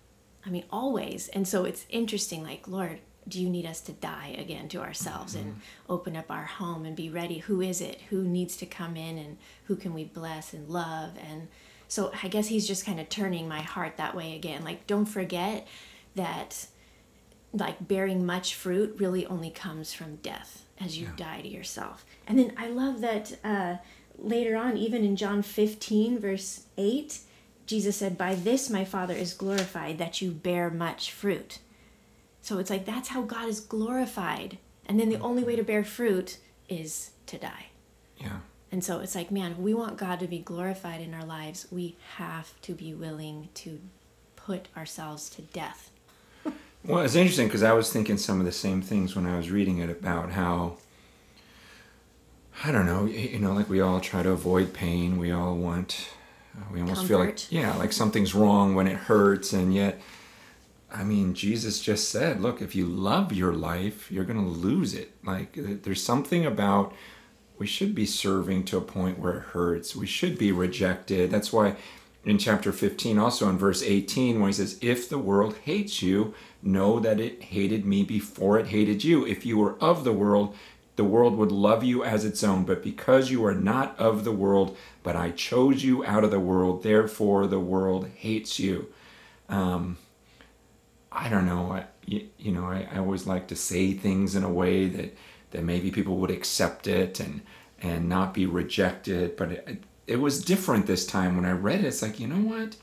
I 0.45 0.51
mean 0.51 0.65
always. 0.71 1.29
And 1.29 1.49
so 1.49 1.65
it's 1.65 1.87
interesting 1.89 2.45
like 2.45 2.69
Lord 2.69 3.01
do 3.29 3.41
you 3.41 3.49
need 3.49 3.67
us 3.67 3.81
to 3.83 3.93
die 3.93 4.35
again 4.39 4.69
to 4.69 4.81
ourselves 4.81 5.35
mm-hmm. 5.35 5.49
and 5.49 5.61
open 5.89 6.17
up 6.17 6.31
our 6.31 6.45
home 6.45 6.85
and 6.85 6.95
be 6.95 7.11
ready? 7.11 7.39
Who 7.39 7.61
is 7.61 7.81
it? 7.81 8.01
Who 8.11 8.23
needs 8.23 8.57
to 8.59 8.67
come 8.67 8.97
in 8.97 9.19
and 9.19 9.39
who 9.65 9.77
can 9.77 9.95
we 9.95 10.05
bless 10.05 10.53
and 10.53 10.69
love? 10.69 11.13
And 11.31 11.49
so 11.89 12.11
i 12.23 12.27
guess 12.27 12.49
he's 12.49 12.67
just 12.67 12.85
kind 12.85 12.99
of 12.99 13.09
turning 13.09 13.49
my 13.49 13.63
heart 13.63 13.97
that 13.97 14.15
way 14.15 14.35
again. 14.35 14.65
Like 14.65 14.87
don't 14.87 15.07
forget 15.07 15.67
that 16.15 16.67
like 17.53 17.89
bearing 17.89 18.27
much 18.27 18.55
fruit 18.55 18.97
really 18.99 19.27
only 19.27 19.51
comes 19.51 19.93
from 19.93 20.17
death 20.17 20.65
as 20.81 20.99
you 20.99 21.07
yeah. 21.07 21.13
die 21.17 21.41
to 21.43 21.49
yourself. 21.49 22.05
And 22.27 22.39
then 22.39 22.53
i 22.57 22.69
love 22.69 23.01
that 23.01 23.39
uh, 23.45 23.77
later 24.19 24.57
on 24.57 24.77
even 24.77 25.05
in 25.05 25.15
john 25.17 25.43
15 25.43 26.19
verse 26.19 26.65
8 26.79 27.19
jesus 27.67 27.97
said 27.97 28.17
by 28.17 28.35
this 28.35 28.71
my 28.71 28.85
father 28.85 29.15
is 29.15 29.35
glorified 29.35 29.99
that 29.99 30.23
you 30.23 30.31
bear 30.31 30.71
much 30.71 31.13
fruit 31.13 31.59
so 32.47 32.59
it's 32.59 32.71
like 32.71 32.85
that's 32.85 33.09
how 33.09 33.23
God 33.23 33.49
is 33.49 33.59
glorified. 33.59 34.59
And 34.87 35.01
then 35.01 35.09
the 35.09 35.19
only 35.19 35.43
way 35.43 35.57
to 35.57 35.65
bear 35.65 35.83
fruit 35.83 36.39
is 36.69 37.11
to 37.27 37.39
die. 37.39 37.67
Yeah. 38.19 38.39
And 38.71 38.85
so 38.85 39.01
it's 39.01 39.17
like, 39.17 39.33
man, 39.33 39.51
if 39.51 39.59
we 39.59 39.75
want 39.75 39.97
God 39.97 40.21
to 40.21 40.29
be 40.29 40.39
glorified 40.39 41.01
in 41.01 41.13
our 41.13 41.25
lives, 41.25 41.67
we 41.73 41.97
have 42.19 42.53
to 42.63 42.73
be 42.73 42.95
willing 42.95 43.49
to 43.55 43.81
put 44.37 44.69
ourselves 44.77 45.29
to 45.31 45.43
death. 45.43 45.91
well, 46.85 47.01
it's 47.01 47.17
interesting 47.17 47.49
because 47.49 47.65
I 47.65 47.73
was 47.73 47.93
thinking 47.93 48.17
some 48.17 48.39
of 48.39 48.47
the 48.47 48.53
same 48.53 48.81
things 48.81 49.17
when 49.17 49.27
I 49.27 49.37
was 49.37 49.51
reading 49.51 49.79
it 49.79 49.91
about 49.91 50.31
how, 50.31 50.77
I 52.63 52.71
don't 52.71 52.87
know, 52.87 53.07
you 53.07 53.41
know, 53.41 53.55
like 53.55 53.69
we 53.69 53.81
all 53.81 53.99
try 53.99 54.23
to 54.23 54.31
avoid 54.31 54.73
pain. 54.73 55.19
We 55.19 55.33
all 55.33 55.57
want, 55.57 56.11
uh, 56.57 56.61
we 56.73 56.79
almost 56.79 56.99
Comfort. 56.99 57.09
feel 57.09 57.19
like, 57.19 57.51
yeah, 57.51 57.75
like 57.75 57.93
something's 57.93 58.37
wrong 58.37 58.77
when 58.77 58.87
it 58.87 58.97
hurts. 58.97 59.53
And 59.53 59.75
yet, 59.75 60.01
I 60.93 61.03
mean, 61.03 61.35
Jesus 61.35 61.81
just 61.81 62.11
said, 62.11 62.41
look, 62.41 62.63
if 62.63 62.75
you 62.75 62.87
love 62.87 63.33
your 63.33 63.53
life, 63.53 64.11
you're 64.11 64.25
going 64.25 64.43
to 64.43 64.51
lose 64.51 64.95
it. 64.95 65.13
Like, 65.25 65.53
there's 65.55 66.03
something 66.03 66.47
about 66.47 66.95
we 67.59 67.67
should 67.67 67.95
be 67.95 68.07
serving 68.07 68.65
to 68.65 68.77
a 68.77 68.83
point 68.83 69.19
where 69.19 69.39
it 69.39 69.43
hurts. 69.45 69.97
We 69.97 70.07
should 70.07 70.39
be 70.39 70.53
rejected. 70.53 71.31
That's 71.31 71.53
why 71.53 71.77
in 72.25 72.39
chapter 72.39 72.73
15, 72.73 73.19
also 73.19 73.49
in 73.49 73.57
verse 73.57 73.83
18, 73.83 74.41
when 74.41 74.49
he 74.49 74.53
says, 74.53 74.79
If 74.83 75.09
the 75.09 75.19
world 75.19 75.57
hates 75.65 76.03
you, 76.03 76.35
know 76.63 77.01
that 77.01 77.21
it 77.21 77.45
hated 77.45 77.87
me 77.87 78.03
before 78.03 78.59
it 78.59 78.69
hated 78.69 79.05
you. 79.05 79.27
If 79.27 79.47
you 79.47 79.59
were 79.59 79.77
of 79.81 80.05
the 80.05 80.13
world, 80.13 80.55
the 80.97 81.05
world 81.05 81.37
would 81.37 81.53
love 81.53 81.85
you 81.85 82.05
as 82.05 82.25
its 82.25 82.43
own. 82.43 82.65
But 82.65 82.83
because 82.83 83.31
you 83.31 83.45
are 83.45 83.55
not 83.55 83.99
of 83.99 84.25
the 84.25 84.33
world, 84.33 84.77
but 85.03 85.17
I 85.17 85.31
chose 85.31 85.85
you 85.85 86.05
out 86.05 86.25
of 86.25 86.31
the 86.31 86.41
world, 86.41 86.83
therefore 86.83 87.47
the 87.47 87.61
world 87.61 88.09
hates 88.17 88.59
you. 88.59 88.93
Um, 89.49 89.97
I 91.17 91.29
don't 91.31 91.47
know. 91.47 91.73
I, 91.73 91.87
you, 92.05 92.29
you 92.39 92.53
know, 92.53 92.67
I, 92.67 92.87
I 92.93 92.99
always 92.99 93.27
like 93.27 93.49
to 93.49 93.57
say 93.57 93.95
things 93.95 94.37
in 94.37 94.45
a 94.45 94.53
way 94.53 94.87
that 94.89 95.17
that 95.53 95.65
maybe 95.65 95.91
people 95.91 96.17
would 96.19 96.31
accept 96.31 96.87
it 96.87 97.19
and 97.21 97.41
and 97.81 98.09
not 98.09 98.35
be 98.35 98.47
rejected. 98.47 99.37
But 99.37 99.53
it, 99.53 99.85
it 100.07 100.17
was 100.17 100.45
different 100.45 100.87
this 100.87 101.07
time 101.07 101.35
when 101.35 101.47
I 101.47 101.53
read 101.53 101.81
it. 101.81 101.87
It's 101.87 102.03
like, 102.03 102.21
you 102.21 102.27
know 102.27 102.49
what? 102.57 102.77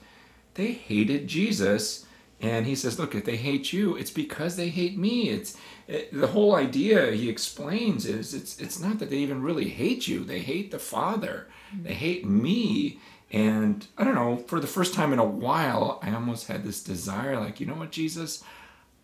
They 0.55 0.71
hated 0.71 1.27
Jesus. 1.27 2.05
And 2.41 2.65
he 2.65 2.75
says, 2.75 2.99
look, 2.99 3.15
if 3.15 3.23
they 3.23 3.37
hate 3.37 3.71
you, 3.71 3.95
it's 3.95 4.11
because 4.11 4.57
they 4.57 4.69
hate 4.69 4.97
me. 4.97 5.29
It's 5.29 5.55
it, 5.87 6.11
the 6.11 6.27
whole 6.27 6.55
idea 6.55 7.11
he 7.11 7.29
explains 7.29 8.05
is 8.05 8.33
it's 8.33 8.59
it's 8.59 8.79
not 8.79 8.99
that 8.99 9.09
they 9.09 9.17
even 9.17 9.43
really 9.43 9.69
hate 9.69 10.07
you. 10.07 10.23
They 10.25 10.39
hate 10.39 10.71
the 10.71 10.79
Father. 10.79 11.47
They 11.83 11.93
hate 11.93 12.25
me. 12.25 12.99
And 13.33 13.87
I 13.97 14.03
don't 14.03 14.13
know, 14.13 14.37
for 14.37 14.59
the 14.59 14.67
first 14.67 14.93
time 14.93 15.11
in 15.11 15.17
a 15.17 15.25
while, 15.25 15.99
I 16.03 16.13
almost 16.13 16.47
had 16.47 16.63
this 16.63 16.83
desire 16.83 17.39
like, 17.39 17.59
you 17.59 17.65
know 17.65 17.73
what, 17.73 17.91
Jesus? 17.91 18.43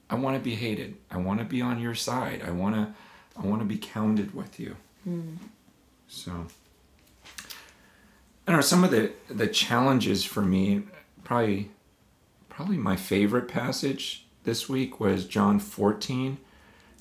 I 0.08 0.16
want 0.16 0.38
to 0.38 0.40
be 0.40 0.54
hated. 0.54 0.98
I 1.10 1.18
want 1.18 1.40
to 1.40 1.46
be 1.46 1.62
on 1.62 1.80
your 1.80 1.96
side. 1.96 2.44
I 2.46 2.52
want 2.52 2.76
to 2.76 2.94
I 3.36 3.46
want 3.46 3.62
to 3.62 3.66
be 3.66 3.78
counted 3.78 4.36
with 4.36 4.60
you. 4.60 4.76
Mm. 5.08 5.38
So 6.08 6.32
I 7.36 8.52
don't 8.52 8.58
know 8.58 8.62
some 8.62 8.84
of 8.84 8.92
the 8.92 9.12
the 9.30 9.48
challenges 9.48 10.24
for 10.24 10.42
me 10.42 10.84
probably 11.24 11.72
probably 12.50 12.78
my 12.78 12.96
favorite 12.96 13.48
passage 13.48 14.26
this 14.44 14.70
week 14.70 15.00
was 15.00 15.26
John 15.26 15.60
14. 15.60 16.38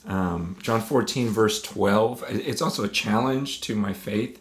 Um, 0.06 0.56
John 0.62 0.80
14 0.80 1.28
verse 1.28 1.61
12. 1.61 2.25
It's 2.28 2.62
also 2.62 2.85
a 2.85 2.88
challenge 2.88 3.61
to 3.62 3.75
my 3.75 3.92
faith 3.92 4.40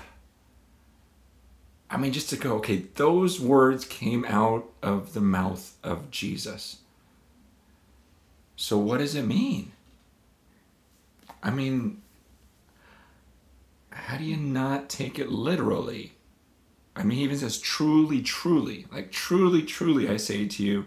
I 1.91 1.97
mean, 1.97 2.13
just 2.13 2.29
to 2.29 2.37
go, 2.37 2.53
okay, 2.55 2.85
those 2.95 3.41
words 3.41 3.83
came 3.83 4.23
out 4.23 4.69
of 4.81 5.13
the 5.13 5.19
mouth 5.19 5.75
of 5.83 6.09
Jesus. 6.09 6.77
So, 8.55 8.77
what 8.77 8.99
does 8.99 9.13
it 9.13 9.27
mean? 9.27 9.73
I 11.43 11.51
mean, 11.51 12.01
how 13.89 14.17
do 14.17 14.23
you 14.23 14.37
not 14.37 14.87
take 14.87 15.19
it 15.19 15.29
literally? 15.29 16.13
I 16.95 17.03
mean, 17.03 17.17
he 17.17 17.23
even 17.25 17.37
says, 17.37 17.59
truly, 17.59 18.21
truly, 18.21 18.85
like, 18.91 19.11
truly, 19.11 19.61
truly, 19.63 20.07
I 20.07 20.15
say 20.15 20.47
to 20.47 20.63
you, 20.63 20.85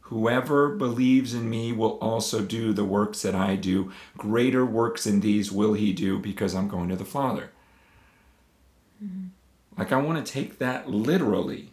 whoever 0.00 0.68
believes 0.68 1.32
in 1.32 1.48
me 1.48 1.72
will 1.72 1.98
also 2.00 2.42
do 2.42 2.74
the 2.74 2.84
works 2.84 3.22
that 3.22 3.34
I 3.34 3.56
do. 3.56 3.92
Greater 4.18 4.66
works 4.66 5.04
than 5.04 5.20
these 5.20 5.50
will 5.50 5.72
he 5.72 5.94
do 5.94 6.18
because 6.18 6.54
I'm 6.54 6.68
going 6.68 6.90
to 6.90 6.96
the 6.96 7.04
Father. 7.04 7.50
Mm-hmm. 9.02 9.28
Like, 9.78 9.92
I 9.92 9.96
want 9.96 10.24
to 10.24 10.32
take 10.32 10.58
that 10.58 10.90
literally. 10.90 11.70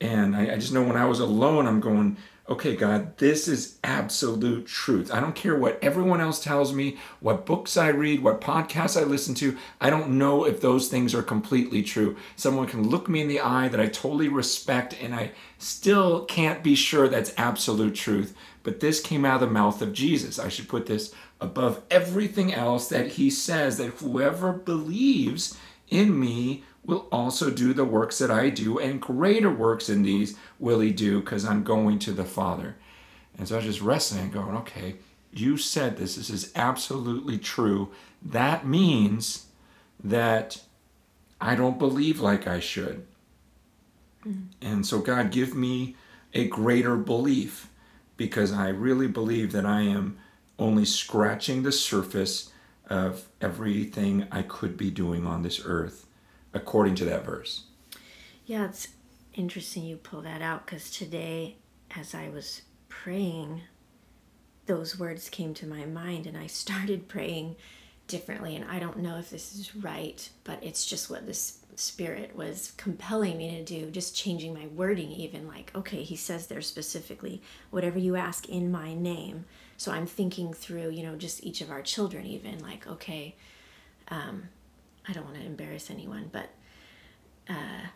And 0.00 0.34
I, 0.34 0.54
I 0.54 0.56
just 0.56 0.72
know 0.72 0.82
when 0.82 0.96
I 0.96 1.04
was 1.04 1.20
alone, 1.20 1.66
I'm 1.66 1.80
going, 1.80 2.16
okay, 2.48 2.74
God, 2.74 3.16
this 3.18 3.46
is 3.46 3.78
absolute 3.84 4.66
truth. 4.66 5.12
I 5.12 5.20
don't 5.20 5.34
care 5.34 5.56
what 5.56 5.78
everyone 5.80 6.20
else 6.20 6.42
tells 6.42 6.72
me, 6.72 6.98
what 7.20 7.46
books 7.46 7.76
I 7.76 7.88
read, 7.88 8.22
what 8.22 8.40
podcasts 8.40 9.00
I 9.00 9.04
listen 9.04 9.34
to. 9.36 9.56
I 9.80 9.90
don't 9.90 10.18
know 10.18 10.44
if 10.44 10.60
those 10.60 10.88
things 10.88 11.14
are 11.14 11.22
completely 11.22 11.82
true. 11.82 12.16
Someone 12.36 12.66
can 12.66 12.88
look 12.88 13.08
me 13.08 13.20
in 13.20 13.28
the 13.28 13.40
eye 13.40 13.68
that 13.68 13.80
I 13.80 13.86
totally 13.86 14.28
respect, 14.28 14.96
and 15.00 15.14
I 15.14 15.30
still 15.58 16.24
can't 16.24 16.62
be 16.62 16.74
sure 16.74 17.08
that's 17.08 17.32
absolute 17.36 17.94
truth. 17.94 18.34
But 18.64 18.80
this 18.80 19.00
came 19.00 19.24
out 19.24 19.42
of 19.42 19.48
the 19.48 19.54
mouth 19.54 19.80
of 19.80 19.92
Jesus. 19.92 20.38
I 20.38 20.48
should 20.48 20.68
put 20.68 20.86
this 20.86 21.14
above 21.40 21.82
everything 21.90 22.52
else 22.52 22.88
that 22.88 23.12
he 23.12 23.30
says 23.30 23.78
that 23.78 23.94
whoever 23.94 24.52
believes 24.52 25.56
in 25.88 26.18
me 26.18 26.64
will 26.84 27.06
also 27.12 27.50
do 27.50 27.72
the 27.72 27.84
works 27.84 28.18
that 28.18 28.30
I 28.30 28.50
do, 28.50 28.78
and 28.78 29.00
greater 29.00 29.50
works 29.50 29.86
than 29.86 30.02
these 30.02 30.36
will 30.58 30.80
he 30.80 30.90
do, 30.90 31.20
because 31.20 31.44
I'm 31.44 31.62
going 31.62 31.98
to 32.00 32.12
the 32.12 32.24
Father. 32.24 32.76
And 33.38 33.46
so 33.48 33.54
I 33.54 33.58
was 33.58 33.66
just 33.66 33.80
wrestling 33.80 34.24
and 34.24 34.32
going, 34.32 34.56
okay, 34.56 34.96
you 35.32 35.56
said 35.56 35.96
this. 35.96 36.16
This 36.16 36.28
is 36.28 36.52
absolutely 36.54 37.38
true. 37.38 37.90
That 38.20 38.66
means 38.66 39.46
that 40.02 40.60
I 41.40 41.54
don't 41.54 41.78
believe 41.78 42.20
like 42.20 42.46
I 42.46 42.60
should. 42.60 43.06
Mm-hmm. 44.26 44.46
And 44.60 44.86
so, 44.86 45.00
God, 45.00 45.30
give 45.30 45.54
me 45.54 45.96
a 46.34 46.46
greater 46.46 46.96
belief 46.96 47.68
because 48.16 48.52
I 48.52 48.68
really 48.68 49.08
believe 49.08 49.52
that 49.52 49.66
I 49.66 49.82
am 49.82 50.18
only 50.58 50.84
scratching 50.84 51.62
the 51.62 51.72
surface 51.72 52.52
of 52.88 53.28
everything 53.40 54.26
I 54.30 54.42
could 54.42 54.76
be 54.76 54.90
doing 54.90 55.26
on 55.26 55.42
this 55.42 55.62
earth 55.64 56.06
according 56.54 56.94
to 56.96 57.04
that 57.06 57.24
verse. 57.24 57.64
Yeah, 58.46 58.66
it's 58.66 58.88
interesting 59.34 59.84
you 59.84 59.96
pull 59.96 60.22
that 60.22 60.42
out 60.42 60.66
because 60.66 60.90
today, 60.90 61.56
as 61.96 62.14
I 62.14 62.28
was 62.28 62.62
praying, 62.88 63.62
those 64.66 64.98
words 64.98 65.28
came 65.28 65.54
to 65.54 65.66
my 65.66 65.86
mind 65.86 66.26
and 66.26 66.36
I 66.36 66.46
started 66.46 67.08
praying 67.08 67.56
differently. 68.08 68.56
And 68.56 68.70
I 68.70 68.78
don't 68.78 68.98
know 68.98 69.16
if 69.16 69.30
this 69.30 69.54
is 69.54 69.74
right, 69.76 70.28
but 70.44 70.62
it's 70.62 70.84
just 70.84 71.08
what 71.08 71.26
this 71.26 71.58
spirit 71.76 72.36
was 72.36 72.72
compelling 72.76 73.38
me 73.38 73.56
to 73.56 73.64
do, 73.64 73.90
just 73.90 74.14
changing 74.14 74.52
my 74.52 74.66
wording, 74.66 75.10
even 75.12 75.48
like, 75.48 75.72
okay, 75.74 76.02
he 76.02 76.16
says 76.16 76.46
there 76.46 76.60
specifically, 76.60 77.40
whatever 77.70 77.98
you 77.98 78.16
ask 78.16 78.48
in 78.48 78.70
my 78.70 78.92
name. 78.92 79.46
So 79.78 79.90
I'm 79.92 80.06
thinking 80.06 80.52
through, 80.52 80.90
you 80.90 81.02
know, 81.02 81.16
just 81.16 81.42
each 81.42 81.60
of 81.60 81.70
our 81.70 81.82
children, 81.82 82.26
even 82.26 82.58
like, 82.58 82.86
okay, 82.86 83.34
um, 84.08 84.48
I 85.08 85.12
don't 85.12 85.24
want 85.24 85.36
to 85.36 85.44
embarrass 85.44 85.90
anyone, 85.90 86.30
but 86.32 86.50
uh, 87.48 87.88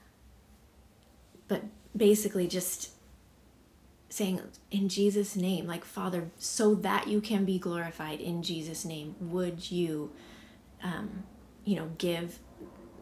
but 1.48 1.62
basically 1.96 2.46
just 2.46 2.90
saying 4.08 4.40
in 4.70 4.88
Jesus 4.88 5.36
name 5.36 5.66
like 5.66 5.84
father 5.84 6.30
so 6.38 6.74
that 6.74 7.08
you 7.08 7.20
can 7.20 7.44
be 7.44 7.58
glorified 7.58 8.20
in 8.20 8.42
Jesus 8.42 8.84
name 8.84 9.14
would 9.20 9.70
you 9.70 10.12
um, 10.82 11.24
you 11.64 11.76
know 11.76 11.90
give 11.98 12.38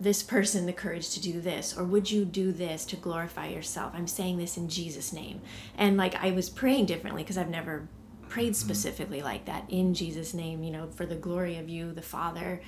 this 0.01 0.23
person 0.23 0.67
the 0.67 0.73
courage 0.73 1.11
to 1.11 1.21
do 1.21 1.41
this? 1.41 1.77
Or 1.77 1.85
would 1.85 2.11
you 2.11 2.25
do 2.25 2.53
this 2.53 2.85
to 2.87 2.97
glorify 2.97 3.47
yourself? 3.49 3.93
I'm 3.95 4.09
saying 4.09 4.39
this 4.39 4.57
in 4.57 4.69
jesus 4.69 5.13
name. 5.13 5.41
And 5.79 5.97
like 5.97 6.15
i 6.17 6.31
was 6.31 6.51
praying 6.51 6.87
differently 6.87 7.23
because 7.23 7.39
i've 7.39 7.49
never 7.49 7.89
prayed 8.29 8.53
mm-hmm. 8.53 8.69
specifically 8.69 9.23
like 9.23 9.45
that. 9.47 9.65
In 9.69 9.95
jesus 9.95 10.35
name 10.35 10.63
you 10.63 10.71
know 10.71 10.89
for 10.89 11.07
the 11.07 11.15
glory 11.15 11.57
of 11.57 11.69
you 11.69 11.93
the 11.93 12.03
father 12.03 12.61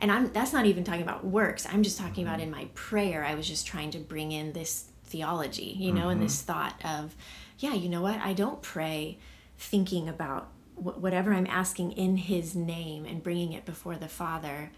and 0.00 0.10
i'm 0.10 0.32
that's 0.32 0.52
not 0.52 0.66
even 0.66 0.84
talking 0.84 1.02
about 1.02 1.24
works. 1.24 1.66
I'm 1.66 1.82
just 1.82 1.98
talking 1.98 2.26
about 2.26 2.40
in 2.40 2.50
my 2.50 2.68
prayer 2.74 3.24
i 3.24 3.34
was 3.34 3.46
just 3.46 3.66
trying 3.66 3.90
to 3.92 3.98
bring 3.98 4.32
in 4.32 4.52
this 4.52 4.86
theology 5.04 5.74
you 5.76 5.92
know 5.92 6.02
mm-hmm. 6.02 6.10
and 6.10 6.22
this 6.22 6.42
thought 6.42 6.80
of 6.84 7.14
yeah 7.58 7.74
you 7.74 7.88
know 7.88 8.02
what? 8.02 8.18
I 8.20 8.32
don't 8.32 8.62
pray 8.62 9.18
thinking 9.56 10.08
about 10.08 10.48
wh- 10.76 11.00
whatever 11.02 11.32
i'm 11.32 11.46
asking 11.46 11.92
in 11.92 12.16
his 12.16 12.54
name 12.54 13.04
and 13.04 13.22
bringing 13.22 13.52
it 13.52 13.64
before 13.64 13.96
the 13.96 14.08
father. 14.08 14.70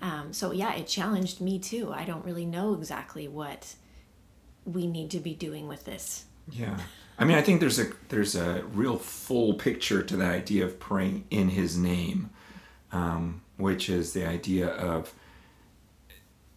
Um, 0.00 0.32
so 0.32 0.52
yeah 0.52 0.74
it 0.74 0.86
challenged 0.86 1.40
me 1.40 1.58
too. 1.58 1.92
I 1.92 2.04
don't 2.04 2.24
really 2.24 2.46
know 2.46 2.74
exactly 2.74 3.28
what 3.28 3.74
we 4.64 4.86
need 4.86 5.10
to 5.12 5.20
be 5.20 5.34
doing 5.34 5.66
with 5.66 5.84
this. 5.84 6.24
Yeah. 6.50 6.78
I 7.18 7.24
mean 7.24 7.36
i 7.36 7.42
think 7.42 7.60
there's 7.60 7.78
a 7.78 7.88
there's 8.08 8.34
a 8.36 8.62
real 8.72 8.96
full 8.96 9.54
picture 9.54 10.02
to 10.02 10.16
the 10.16 10.24
idea 10.24 10.64
of 10.64 10.78
praying 10.80 11.24
in 11.30 11.50
his 11.50 11.76
name 11.76 12.30
um, 12.92 13.42
which 13.56 13.88
is 13.88 14.12
the 14.12 14.26
idea 14.26 14.68
of 14.68 15.12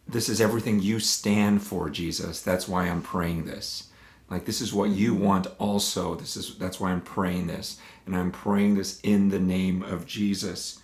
this 0.08 0.30
is 0.30 0.42
everything 0.42 0.82
you 0.82 1.00
stand 1.00 1.62
for, 1.64 1.90
Jesus. 1.90 2.42
That's 2.42 2.68
why 2.68 2.88
I'm 2.88 3.02
praying 3.02 3.46
this. 3.46 3.90
Like 4.30 4.46
this 4.46 4.62
is 4.62 4.74
what 4.74 4.90
you 4.90 5.14
want 5.14 5.48
also. 5.60 6.16
This 6.16 6.38
is 6.38 6.58
that's 6.58 6.80
why 6.80 6.92
I'm 6.92 7.02
praying 7.02 7.48
this. 7.48 7.80
And 8.06 8.16
I'm 8.16 8.32
praying 8.32 8.76
this 8.76 9.00
in 9.02 9.30
the 9.30 9.40
name 9.40 9.84
of 9.84 10.06
Jesus. 10.06 10.80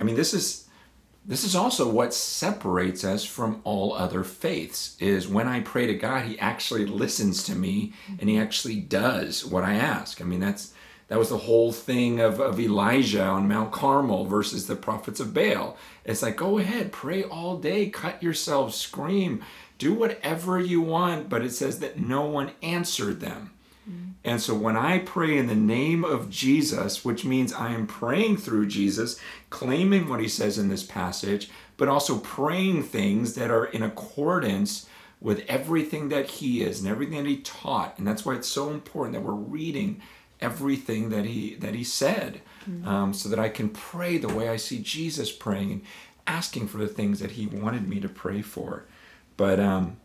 I 0.00 0.04
mean, 0.04 0.16
this 0.16 0.32
is 0.32 0.68
this 1.26 1.44
is 1.44 1.54
also 1.54 1.90
what 1.90 2.14
separates 2.14 3.04
us 3.04 3.24
from 3.24 3.60
all 3.62 3.92
other 3.92 4.24
faiths 4.24 4.96
is 4.98 5.28
when 5.28 5.46
I 5.46 5.60
pray 5.60 5.86
to 5.86 5.94
God, 5.94 6.24
he 6.24 6.38
actually 6.38 6.86
listens 6.86 7.44
to 7.44 7.54
me 7.54 7.92
and 8.18 8.30
he 8.30 8.38
actually 8.38 8.76
does 8.76 9.44
what 9.44 9.62
I 9.62 9.74
ask. 9.74 10.22
I 10.22 10.24
mean, 10.24 10.40
that's 10.40 10.72
that 11.08 11.18
was 11.18 11.30
the 11.30 11.38
whole 11.38 11.72
thing 11.72 12.20
of, 12.20 12.38
of 12.38 12.60
Elijah 12.60 13.24
on 13.24 13.48
Mount 13.48 13.72
Carmel 13.72 14.26
versus 14.26 14.66
the 14.66 14.76
prophets 14.76 15.20
of 15.20 15.32
Baal. 15.32 15.76
It's 16.04 16.22
like, 16.22 16.36
go 16.36 16.58
ahead, 16.58 16.92
pray 16.92 17.24
all 17.24 17.56
day, 17.56 17.88
cut 17.88 18.22
yourselves, 18.22 18.76
scream, 18.76 19.42
do 19.78 19.94
whatever 19.94 20.60
you 20.60 20.82
want. 20.82 21.30
But 21.30 21.42
it 21.42 21.52
says 21.52 21.78
that 21.80 21.98
no 21.98 22.26
one 22.26 22.52
answered 22.62 23.20
them. 23.20 23.52
Mm-hmm. 23.88 24.10
And 24.24 24.40
so 24.40 24.54
when 24.54 24.76
I 24.76 24.98
pray 24.98 25.38
in 25.38 25.46
the 25.46 25.54
name 25.54 26.04
of 26.04 26.28
Jesus, 26.28 27.06
which 27.06 27.24
means 27.24 27.54
I 27.54 27.72
am 27.72 27.86
praying 27.86 28.36
through 28.36 28.66
Jesus, 28.66 29.18
claiming 29.48 30.08
what 30.08 30.20
he 30.20 30.28
says 30.28 30.58
in 30.58 30.68
this 30.68 30.82
passage, 30.82 31.50
but 31.78 31.88
also 31.88 32.18
praying 32.18 32.82
things 32.82 33.34
that 33.34 33.50
are 33.50 33.64
in 33.64 33.82
accordance 33.82 34.86
with 35.20 35.44
everything 35.48 36.10
that 36.10 36.26
he 36.26 36.62
is 36.62 36.80
and 36.80 36.88
everything 36.88 37.22
that 37.22 37.28
he 37.28 37.38
taught. 37.38 37.98
And 37.98 38.06
that's 38.06 38.26
why 38.26 38.34
it's 38.34 38.48
so 38.48 38.70
important 38.70 39.14
that 39.14 39.22
we're 39.22 39.32
reading 39.32 40.02
everything 40.40 41.10
that 41.10 41.24
he 41.24 41.54
that 41.56 41.74
he 41.74 41.84
said, 41.84 42.40
mm-hmm. 42.68 42.86
um, 42.86 43.14
so 43.14 43.28
that 43.28 43.38
I 43.38 43.48
can 43.48 43.68
pray 43.68 44.18
the 44.18 44.28
way 44.28 44.48
I 44.48 44.56
see 44.56 44.78
Jesus 44.80 45.32
praying 45.32 45.72
and 45.72 45.82
asking 46.26 46.68
for 46.68 46.78
the 46.78 46.88
things 46.88 47.20
that 47.20 47.32
he 47.32 47.46
wanted 47.46 47.88
me 47.88 48.00
to 48.00 48.08
pray 48.08 48.42
for. 48.42 48.84
But 49.36 49.60
um, 49.60 49.98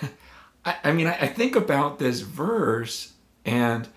I, 0.64 0.76
I, 0.84 0.92
mean, 0.92 1.06
I, 1.06 1.18
I, 1.22 1.26
think 1.26 1.56
about 1.56 1.98
this 1.98 2.20
verse 2.20 3.12
and. 3.44 3.88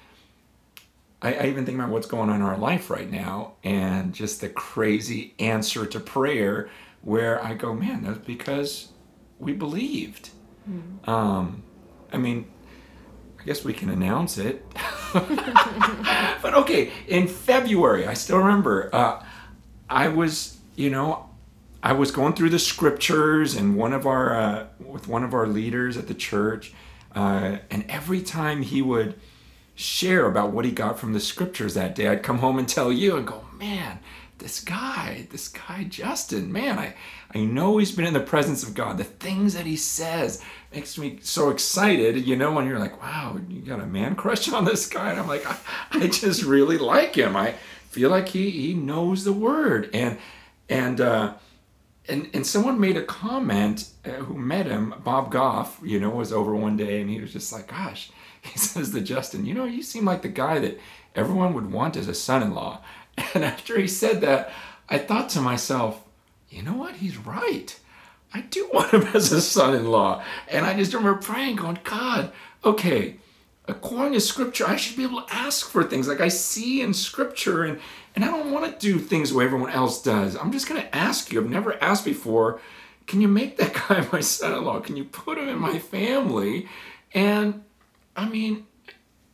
I, 1.21 1.33
I 1.33 1.45
even 1.47 1.65
think 1.65 1.77
about 1.77 1.89
what's 1.89 2.07
going 2.07 2.29
on 2.29 2.37
in 2.37 2.41
our 2.41 2.57
life 2.57 2.89
right 2.89 3.11
now 3.11 3.55
and 3.61 4.13
just 4.13 4.39
the 4.39 4.47
crazy 4.47 5.33
answer 5.37 5.85
to 5.85 5.99
prayer 5.99 6.69
where 7.01 7.43
I 7.43 7.55
go, 7.55 7.73
man, 7.73 8.03
that's 8.03 8.19
because 8.19 8.93
we 9.37 9.53
believed. 9.53 10.29
Mm. 10.69 11.07
Um, 11.07 11.63
I 12.11 12.17
mean, 12.17 12.45
I 13.39 13.43
guess 13.43 13.63
we 13.63 13.73
can 13.73 13.89
announce 13.89 14.37
it. 14.37 14.65
but 16.41 16.53
okay, 16.53 16.91
in 17.07 17.27
February, 17.27 18.05
I 18.05 18.13
still 18.13 18.37
remember, 18.37 18.89
uh, 18.93 19.23
I 19.89 20.07
was, 20.07 20.59
you 20.75 20.89
know, 20.89 21.29
I 21.81 21.93
was 21.93 22.11
going 22.11 22.33
through 22.33 22.49
the 22.49 22.59
scriptures 22.59 23.55
and 23.55 23.77
one 23.77 23.93
of 23.93 24.05
our, 24.05 24.35
uh, 24.35 24.67
with 24.79 25.07
one 25.07 25.23
of 25.23 25.33
our 25.33 25.47
leaders 25.47 25.97
at 25.97 26.07
the 26.07 26.13
church, 26.13 26.73
uh, 27.15 27.57
and 27.71 27.85
every 27.89 28.21
time 28.21 28.61
he 28.61 28.81
would 28.81 29.19
share 29.75 30.25
about 30.25 30.51
what 30.51 30.65
he 30.65 30.71
got 30.71 30.99
from 30.99 31.13
the 31.13 31.19
scriptures 31.19 31.73
that 31.73 31.95
day, 31.95 32.07
I'd 32.07 32.21
come 32.21 32.39
home 32.39 32.59
and 32.59 32.67
tell 32.67 32.91
you 32.91 33.15
and 33.15 33.25
go, 33.25 33.45
man, 33.57 33.99
this 34.39 34.61
guy, 34.61 35.27
this 35.31 35.47
guy 35.49 35.83
Justin, 35.83 36.51
man, 36.51 36.79
I, 36.79 36.95
I 37.33 37.39
know 37.39 37.77
he's 37.77 37.91
been 37.91 38.05
in 38.05 38.13
the 38.13 38.19
presence 38.19 38.63
of 38.63 38.73
God. 38.73 38.97
The 38.97 39.03
things 39.03 39.53
that 39.53 39.65
he 39.65 39.75
says 39.75 40.43
makes 40.73 40.97
me 40.97 41.19
so 41.21 41.49
excited, 41.49 42.25
you 42.25 42.35
know, 42.35 42.51
when 42.51 42.65
you're 42.65 42.79
like, 42.79 43.01
wow, 43.01 43.39
you 43.47 43.61
got 43.61 43.79
a 43.79 43.85
man 43.85 44.15
crush 44.15 44.51
on 44.51 44.65
this 44.65 44.87
guy. 44.87 45.11
And 45.11 45.19
I'm 45.19 45.27
like, 45.27 45.45
I, 45.45 45.57
I 45.91 46.07
just 46.07 46.43
really 46.43 46.77
like 46.77 47.15
him. 47.15 47.35
I 47.35 47.53
feel 47.89 48.09
like 48.09 48.29
he, 48.29 48.49
he 48.49 48.73
knows 48.73 49.23
the 49.23 49.33
word. 49.33 49.89
And, 49.93 50.17
and, 50.67 50.99
uh, 50.99 51.33
and, 52.07 52.29
and 52.33 52.45
someone 52.45 52.79
made 52.79 52.97
a 52.97 53.03
comment 53.03 53.89
uh, 54.03 54.11
who 54.11 54.35
met 54.35 54.65
him, 54.65 54.95
Bob 55.03 55.31
Goff, 55.31 55.79
you 55.83 55.99
know, 55.99 56.09
was 56.09 56.33
over 56.33 56.55
one 56.55 56.75
day 56.75 57.01
and 57.01 57.09
he 57.09 57.21
was 57.21 57.31
just 57.31 57.53
like, 57.53 57.67
gosh, 57.67 58.11
he 58.41 58.57
says 58.57 58.91
to 58.91 59.01
Justin, 59.01 59.45
you 59.45 59.53
know, 59.53 59.65
you 59.65 59.83
seem 59.83 60.05
like 60.05 60.21
the 60.21 60.29
guy 60.29 60.59
that 60.59 60.79
everyone 61.15 61.53
would 61.53 61.71
want 61.71 61.97
as 61.97 62.07
a 62.07 62.13
son 62.13 62.41
in 62.41 62.53
law. 62.53 62.81
And 63.33 63.43
after 63.43 63.79
he 63.79 63.87
said 63.87 64.21
that, 64.21 64.51
I 64.87 64.97
thought 64.97 65.29
to 65.29 65.41
myself, 65.41 66.03
you 66.49 66.63
know 66.63 66.73
what? 66.73 66.95
He's 66.95 67.17
right. 67.17 67.79
I 68.33 68.41
do 68.41 68.69
want 68.73 68.91
him 68.91 69.03
as 69.13 69.31
a 69.31 69.41
son 69.41 69.75
in 69.75 69.85
law. 69.89 70.23
And 70.47 70.65
I 70.65 70.75
just 70.75 70.93
remember 70.93 71.21
praying, 71.21 71.57
going, 71.57 71.79
God, 71.83 72.31
okay, 72.63 73.17
according 73.67 74.13
to 74.13 74.19
scripture, 74.19 74.65
I 74.67 74.75
should 74.75 74.97
be 74.97 75.03
able 75.03 75.21
to 75.21 75.33
ask 75.33 75.69
for 75.69 75.83
things 75.83 76.07
like 76.07 76.21
I 76.21 76.27
see 76.27 76.81
in 76.81 76.93
scripture. 76.93 77.63
And, 77.63 77.79
and 78.15 78.25
I 78.25 78.27
don't 78.27 78.51
want 78.51 78.71
to 78.71 78.79
do 78.79 78.99
things 78.99 79.29
the 79.29 79.37
way 79.37 79.45
everyone 79.45 79.71
else 79.71 80.01
does. 80.01 80.35
I'm 80.35 80.51
just 80.51 80.67
going 80.67 80.81
to 80.81 80.95
ask 80.95 81.31
you. 81.31 81.41
I've 81.41 81.49
never 81.49 81.81
asked 81.83 82.05
before. 82.05 82.59
Can 83.05 83.21
you 83.21 83.27
make 83.27 83.57
that 83.57 83.73
guy 83.87 84.07
my 84.11 84.21
son 84.21 84.53
in 84.53 84.63
law? 84.63 84.79
Can 84.79 84.97
you 84.97 85.05
put 85.05 85.37
him 85.37 85.47
in 85.47 85.59
my 85.59 85.79
family? 85.79 86.67
And 87.13 87.63
I 88.15 88.27
mean, 88.27 88.65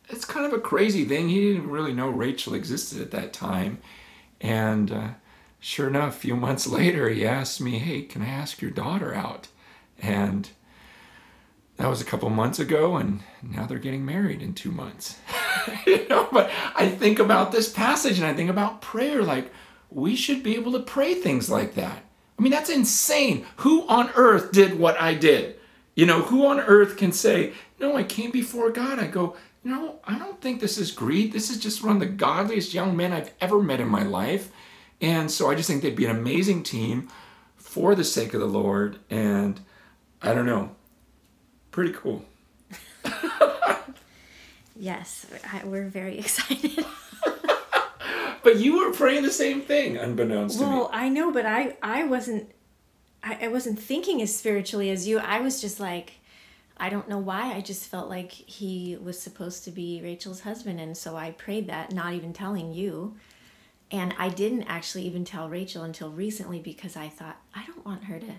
it's 0.08 0.24
kind 0.24 0.46
of 0.46 0.52
a 0.52 0.60
crazy 0.60 1.04
thing. 1.04 1.28
He 1.28 1.52
didn't 1.52 1.70
really 1.70 1.92
know 1.92 2.08
Rachel 2.08 2.54
existed 2.54 3.00
at 3.00 3.10
that 3.10 3.32
time. 3.32 3.78
And, 4.40 4.92
uh, 4.92 5.08
sure 5.60 5.88
enough, 5.88 6.16
a 6.16 6.20
few 6.20 6.36
months 6.46 6.66
later, 6.66 7.08
he 7.08 7.26
asked 7.26 7.60
me, 7.60 7.78
Hey, 7.78 8.02
can 8.02 8.22
I 8.22 8.28
ask 8.28 8.60
your 8.60 8.70
daughter 8.70 9.14
out? 9.14 9.48
And 10.00 10.50
that 11.76 11.88
was 11.88 12.00
a 12.00 12.04
couple 12.04 12.30
months 12.30 12.58
ago, 12.58 12.96
and 12.96 13.20
now 13.42 13.66
they're 13.66 13.78
getting 13.78 14.04
married 14.04 14.40
in 14.40 14.54
two 14.54 14.70
months. 14.70 15.18
you 15.86 16.08
know, 16.08 16.28
but 16.32 16.50
I 16.74 16.88
think 16.88 17.18
about 17.18 17.52
this 17.52 17.70
passage 17.70 18.18
and 18.18 18.26
I 18.26 18.32
think 18.32 18.48
about 18.48 18.80
prayer 18.80 19.22
like 19.22 19.52
we 19.90 20.16
should 20.16 20.42
be 20.42 20.54
able 20.54 20.72
to 20.72 20.80
pray 20.80 21.14
things 21.14 21.50
like 21.50 21.74
that. 21.74 22.02
I 22.38 22.42
mean, 22.42 22.52
that's 22.52 22.70
insane. 22.70 23.46
Who 23.56 23.86
on 23.88 24.10
earth 24.14 24.52
did 24.52 24.78
what 24.78 25.00
I 25.00 25.14
did? 25.14 25.56
You 25.94 26.06
know, 26.06 26.22
who 26.22 26.46
on 26.46 26.60
earth 26.60 26.96
can 26.96 27.12
say, 27.12 27.52
No, 27.78 27.96
I 27.96 28.04
came 28.04 28.30
before 28.30 28.70
God? 28.70 28.98
I 28.98 29.06
go, 29.06 29.36
No, 29.66 29.98
I 30.04 30.16
don't 30.16 30.40
think 30.40 30.60
this 30.60 30.78
is 30.78 30.92
greed. 30.92 31.32
This 31.32 31.50
is 31.50 31.58
just 31.58 31.82
one 31.82 31.96
of 31.96 31.98
the 31.98 32.06
godliest 32.06 32.72
young 32.72 32.96
men 32.96 33.12
I've 33.12 33.32
ever 33.40 33.60
met 33.60 33.80
in 33.80 33.88
my 33.88 34.04
life. 34.04 34.52
And 35.00 35.28
so 35.28 35.50
I 35.50 35.56
just 35.56 35.68
think 35.68 35.82
they'd 35.82 35.96
be 35.96 36.04
an 36.04 36.16
amazing 36.16 36.62
team 36.62 37.08
for 37.56 37.96
the 37.96 38.04
sake 38.04 38.32
of 38.32 38.38
the 38.38 38.46
Lord. 38.46 39.00
And 39.10 39.58
I 40.22 40.34
don't 40.34 40.46
know, 40.46 40.76
pretty 41.72 41.92
cool. 41.94 42.24
yes, 44.76 45.26
we're 45.64 45.88
very 45.88 46.16
excited. 46.20 46.86
but 48.44 48.58
you 48.58 48.78
were 48.78 48.92
praying 48.92 49.24
the 49.24 49.32
same 49.32 49.62
thing, 49.62 49.96
unbeknownst 49.96 50.60
well, 50.60 50.68
to 50.68 50.74
me. 50.74 50.80
Well, 50.80 50.90
I 50.92 51.08
know, 51.08 51.32
but 51.32 51.44
I 51.44 51.76
I 51.82 52.04
wasn't 52.04 52.52
I, 53.20 53.46
I 53.46 53.48
wasn't 53.48 53.80
thinking 53.80 54.22
as 54.22 54.32
spiritually 54.32 54.90
as 54.90 55.08
you. 55.08 55.18
I 55.18 55.40
was 55.40 55.60
just 55.60 55.80
like. 55.80 56.20
I 56.78 56.90
don't 56.90 57.08
know 57.08 57.18
why. 57.18 57.54
I 57.54 57.60
just 57.60 57.86
felt 57.86 58.08
like 58.08 58.32
he 58.32 58.96
was 59.02 59.18
supposed 59.18 59.64
to 59.64 59.70
be 59.70 60.00
Rachel's 60.02 60.40
husband. 60.40 60.80
And 60.80 60.96
so 60.96 61.16
I 61.16 61.30
prayed 61.30 61.68
that, 61.68 61.92
not 61.92 62.12
even 62.12 62.32
telling 62.32 62.72
you. 62.72 63.16
And 63.90 64.14
I 64.18 64.28
didn't 64.28 64.64
actually 64.64 65.04
even 65.04 65.24
tell 65.24 65.48
Rachel 65.48 65.84
until 65.84 66.10
recently 66.10 66.58
because 66.58 66.96
I 66.96 67.08
thought, 67.08 67.36
I 67.54 67.64
don't 67.66 67.84
want 67.86 68.04
her 68.04 68.18
to 68.18 68.32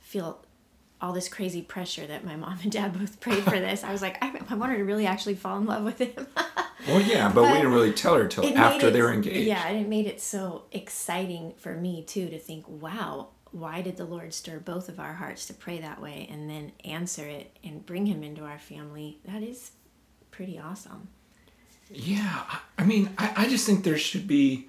feel 0.00 0.44
all 1.00 1.12
this 1.12 1.28
crazy 1.28 1.60
pressure 1.60 2.06
that 2.06 2.24
my 2.24 2.36
mom 2.36 2.58
and 2.62 2.72
dad 2.72 2.98
both 2.98 3.20
prayed 3.20 3.42
for 3.42 3.58
this. 3.58 3.84
I 3.84 3.92
was 3.92 4.00
like, 4.00 4.22
I, 4.22 4.40
I 4.48 4.54
want 4.54 4.72
her 4.72 4.78
to 4.78 4.84
really 4.84 5.06
actually 5.06 5.34
fall 5.34 5.58
in 5.58 5.66
love 5.66 5.84
with 5.84 5.98
him. 5.98 6.26
well, 6.88 7.00
yeah, 7.00 7.28
but, 7.28 7.42
but, 7.42 7.52
we 7.52 7.58
didn't 7.58 7.72
really 7.72 7.92
tell 7.92 8.14
her 8.14 8.26
till 8.26 8.56
after 8.56 8.88
it, 8.88 8.92
they 8.92 9.02
were 9.02 9.12
engaged. 9.12 9.46
Yeah, 9.46 9.66
and 9.66 9.78
it 9.78 9.88
made 9.88 10.06
it 10.06 10.20
so 10.20 10.62
exciting 10.72 11.52
for 11.58 11.74
me 11.74 12.02
too 12.02 12.28
to 12.28 12.38
think, 12.38 12.66
wow, 12.68 13.28
why 13.54 13.82
did 13.82 13.96
the 13.96 14.04
Lord 14.04 14.34
stir 14.34 14.58
both 14.58 14.88
of 14.88 14.98
our 14.98 15.14
hearts 15.14 15.46
to 15.46 15.54
pray 15.54 15.78
that 15.78 16.02
way 16.02 16.26
and 16.30 16.50
then 16.50 16.72
answer 16.84 17.24
it 17.24 17.56
and 17.62 17.86
bring 17.86 18.06
him 18.06 18.24
into 18.24 18.44
our 18.44 18.58
family? 18.58 19.20
That 19.24 19.42
is 19.42 19.70
pretty 20.32 20.58
awesome. 20.58 21.08
Yeah, 21.88 22.44
I 22.76 22.84
mean, 22.84 23.10
I, 23.16 23.32
I 23.36 23.48
just 23.48 23.64
think 23.64 23.84
there 23.84 23.96
should 23.96 24.26
be 24.26 24.68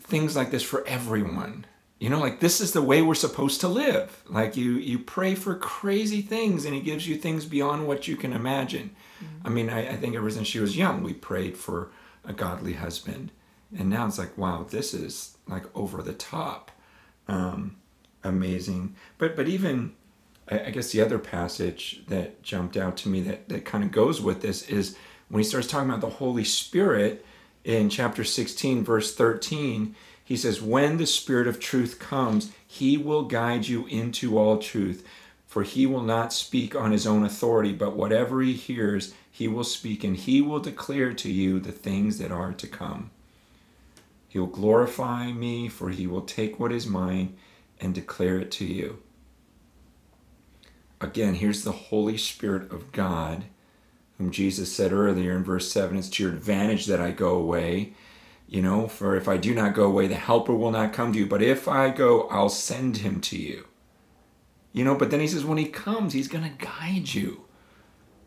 things 0.00 0.34
like 0.34 0.50
this 0.50 0.62
for 0.62 0.86
everyone. 0.86 1.66
You 1.98 2.08
know, 2.08 2.20
like 2.20 2.40
this 2.40 2.60
is 2.60 2.72
the 2.72 2.82
way 2.82 3.02
we're 3.02 3.14
supposed 3.14 3.60
to 3.60 3.68
live. 3.68 4.22
Like 4.28 4.56
you 4.56 4.72
you 4.72 4.98
pray 4.98 5.34
for 5.34 5.54
crazy 5.54 6.22
things 6.22 6.64
and 6.64 6.74
he 6.74 6.80
gives 6.80 7.06
you 7.06 7.16
things 7.16 7.44
beyond 7.44 7.86
what 7.86 8.08
you 8.08 8.16
can 8.16 8.32
imagine. 8.32 8.96
Mm-hmm. 9.22 9.46
I 9.46 9.50
mean, 9.50 9.70
I, 9.70 9.90
I 9.90 9.96
think 9.96 10.16
ever 10.16 10.30
since 10.30 10.48
she 10.48 10.58
was 10.58 10.76
young, 10.76 11.02
we 11.02 11.12
prayed 11.12 11.56
for 11.56 11.90
a 12.24 12.32
godly 12.32 12.74
husband. 12.74 13.30
And 13.76 13.90
now 13.90 14.06
it's 14.06 14.18
like, 14.18 14.36
wow, 14.38 14.66
this 14.68 14.94
is 14.94 15.36
like 15.46 15.64
over 15.76 16.02
the 16.02 16.12
top. 16.12 16.70
Um, 17.28 17.76
amazing. 18.22 18.96
But 19.18 19.36
but 19.36 19.48
even 19.48 19.94
I, 20.50 20.66
I 20.66 20.70
guess 20.70 20.92
the 20.92 21.00
other 21.00 21.18
passage 21.18 22.02
that 22.08 22.42
jumped 22.42 22.76
out 22.76 22.96
to 22.98 23.08
me 23.08 23.20
that, 23.22 23.48
that 23.48 23.64
kind 23.64 23.84
of 23.84 23.90
goes 23.92 24.20
with 24.20 24.42
this 24.42 24.68
is 24.68 24.96
when 25.28 25.42
he 25.42 25.48
starts 25.48 25.66
talking 25.66 25.88
about 25.88 26.00
the 26.00 26.16
Holy 26.16 26.44
Spirit 26.44 27.24
in 27.64 27.88
chapter 27.88 28.24
16, 28.24 28.84
verse 28.84 29.14
13, 29.14 29.94
he 30.22 30.36
says, 30.36 30.60
When 30.60 30.98
the 30.98 31.06
Spirit 31.06 31.46
of 31.46 31.58
truth 31.58 31.98
comes, 31.98 32.52
he 32.66 32.96
will 32.98 33.24
guide 33.24 33.66
you 33.66 33.86
into 33.86 34.38
all 34.38 34.58
truth. 34.58 35.06
For 35.46 35.62
he 35.62 35.86
will 35.86 36.02
not 36.02 36.32
speak 36.32 36.74
on 36.74 36.92
his 36.92 37.06
own 37.06 37.24
authority, 37.24 37.72
but 37.72 37.96
whatever 37.96 38.42
he 38.42 38.54
hears, 38.54 39.14
he 39.30 39.46
will 39.46 39.64
speak, 39.64 40.02
and 40.02 40.16
he 40.16 40.40
will 40.40 40.58
declare 40.58 41.12
to 41.14 41.30
you 41.30 41.60
the 41.60 41.72
things 41.72 42.18
that 42.18 42.32
are 42.32 42.52
to 42.52 42.66
come. 42.66 43.10
He 44.34 44.40
will 44.40 44.48
glorify 44.48 45.30
me, 45.30 45.68
for 45.68 45.90
he 45.90 46.08
will 46.08 46.22
take 46.22 46.58
what 46.58 46.72
is 46.72 46.88
mine 46.88 47.36
and 47.80 47.94
declare 47.94 48.40
it 48.40 48.50
to 48.50 48.64
you. 48.64 49.00
Again, 51.00 51.34
here's 51.34 51.62
the 51.62 51.70
Holy 51.70 52.18
Spirit 52.18 52.72
of 52.72 52.90
God 52.90 53.44
whom 54.18 54.32
Jesus 54.32 54.74
said 54.74 54.92
earlier 54.92 55.36
in 55.36 55.44
verse 55.44 55.70
7 55.70 55.96
it's 55.96 56.08
to 56.08 56.24
your 56.24 56.32
advantage 56.32 56.86
that 56.86 57.00
I 57.00 57.12
go 57.12 57.36
away. 57.36 57.92
You 58.48 58.60
know, 58.60 58.88
for 58.88 59.14
if 59.14 59.28
I 59.28 59.36
do 59.36 59.54
not 59.54 59.72
go 59.72 59.84
away, 59.84 60.08
the 60.08 60.16
helper 60.16 60.52
will 60.52 60.72
not 60.72 60.92
come 60.92 61.12
to 61.12 61.18
you. 61.20 61.26
But 61.26 61.40
if 61.40 61.68
I 61.68 61.90
go, 61.90 62.22
I'll 62.26 62.48
send 62.48 62.96
him 62.96 63.20
to 63.20 63.38
you. 63.38 63.68
You 64.72 64.82
know, 64.82 64.96
but 64.96 65.12
then 65.12 65.20
he 65.20 65.28
says, 65.28 65.44
when 65.44 65.58
he 65.58 65.66
comes, 65.66 66.12
he's 66.12 66.26
going 66.26 66.42
to 66.42 66.66
guide 66.66 67.14
you. 67.14 67.43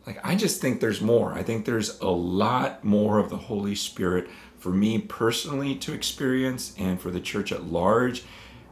Like, 0.07 0.19
I 0.23 0.35
just 0.35 0.61
think 0.61 0.79
there's 0.79 1.01
more. 1.01 1.33
I 1.33 1.43
think 1.43 1.65
there's 1.65 1.99
a 1.99 2.07
lot 2.07 2.81
more 2.81 3.19
of 3.19 3.29
the 3.29 3.35
Holy 3.35 3.75
Spirit 3.75 4.29
for 4.57 4.69
me 4.69 4.99
personally 4.99 5.75
to 5.75 5.91
experience 5.91 6.73
and 6.79 6.99
for 6.99 7.11
the 7.11 7.19
church 7.19 7.51
at 7.51 7.65
large. 7.65 8.23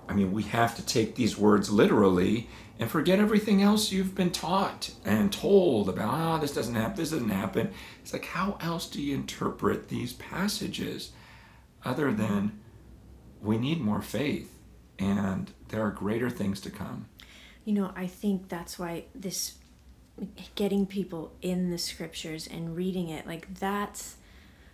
I 0.08 0.13
mean, 0.13 0.32
we 0.32 0.43
have 0.43 0.78
to 0.78 0.86
take 0.86 1.15
these 1.15 1.38
words 1.38 1.69
literally 1.69 2.48
and 2.80 2.89
forget 2.89 3.19
everything 3.19 3.62
else 3.62 3.91
you've 3.91 4.15
been 4.15 4.32
taught 4.32 4.91
and 5.04 5.32
told 5.32 5.89
about, 5.89 6.38
oh, 6.38 6.39
this 6.39 6.54
doesn't 6.54 6.76
happen, 6.76 6.95
this 6.95 7.12
doesn't 7.12 7.30
happen. 7.30 7.71
It's 8.02 8.13
like, 8.13 8.26
how 8.26 8.58
else 8.62 8.89
do 8.89 9.02
you 9.02 9.13
interpret 9.13 9.89
these 9.89 10.13
passages 10.13 11.12
other 11.84 12.13
than 12.13 12.62
we 13.41 13.58
need 13.58 13.82
more 13.82 14.02
faith 14.02 14.58
and 14.98 15.52
there 15.67 15.86
are 15.86 15.91
greater 15.91 16.30
things 16.30 16.62
to 16.62 16.69
come? 16.69 17.08
You 17.65 17.74
know, 17.74 17.91
I 17.93 18.08
think 18.08 18.48
that's 18.48 18.80
why 18.80 19.06
this 19.13 19.56
getting 20.56 20.86
people 20.86 21.32
in 21.41 21.71
the 21.71 21.78
scriptures 21.78 22.47
and 22.47 22.75
reading 22.75 23.10
it, 23.10 23.28
like 23.28 23.60
that's 23.60 24.15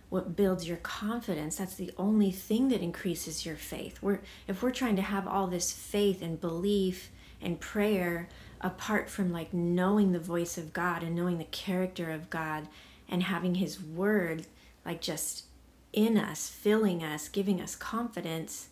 what 0.08 0.36
builds 0.36 0.68
your 0.68 0.76
confidence. 0.76 1.56
That's 1.56 1.74
the 1.74 1.92
only 1.96 2.30
thing 2.30 2.68
that 2.68 2.82
increases 2.82 3.46
your 3.46 3.56
faith. 3.56 3.98
We're 4.02 4.20
if 4.46 4.62
we're 4.62 4.70
trying 4.70 4.96
to 4.96 5.02
have 5.02 5.26
all 5.26 5.46
this 5.46 5.72
faith 5.72 6.22
and 6.22 6.40
belief 6.40 7.10
and 7.40 7.58
prayer 7.58 8.28
apart 8.60 9.10
from 9.10 9.32
like 9.32 9.52
knowing 9.52 10.12
the 10.12 10.20
voice 10.20 10.56
of 10.56 10.72
God 10.72 11.02
and 11.02 11.16
knowing 11.16 11.38
the 11.38 11.44
character 11.44 12.10
of 12.10 12.30
God 12.30 12.68
and 13.08 13.22
having 13.24 13.56
his 13.56 13.82
word 13.82 14.46
like 14.84 15.00
just 15.00 15.44
in 15.92 16.16
us, 16.16 16.48
filling 16.48 17.02
us, 17.02 17.28
giving 17.28 17.60
us 17.60 17.76
confidence, 17.76 18.68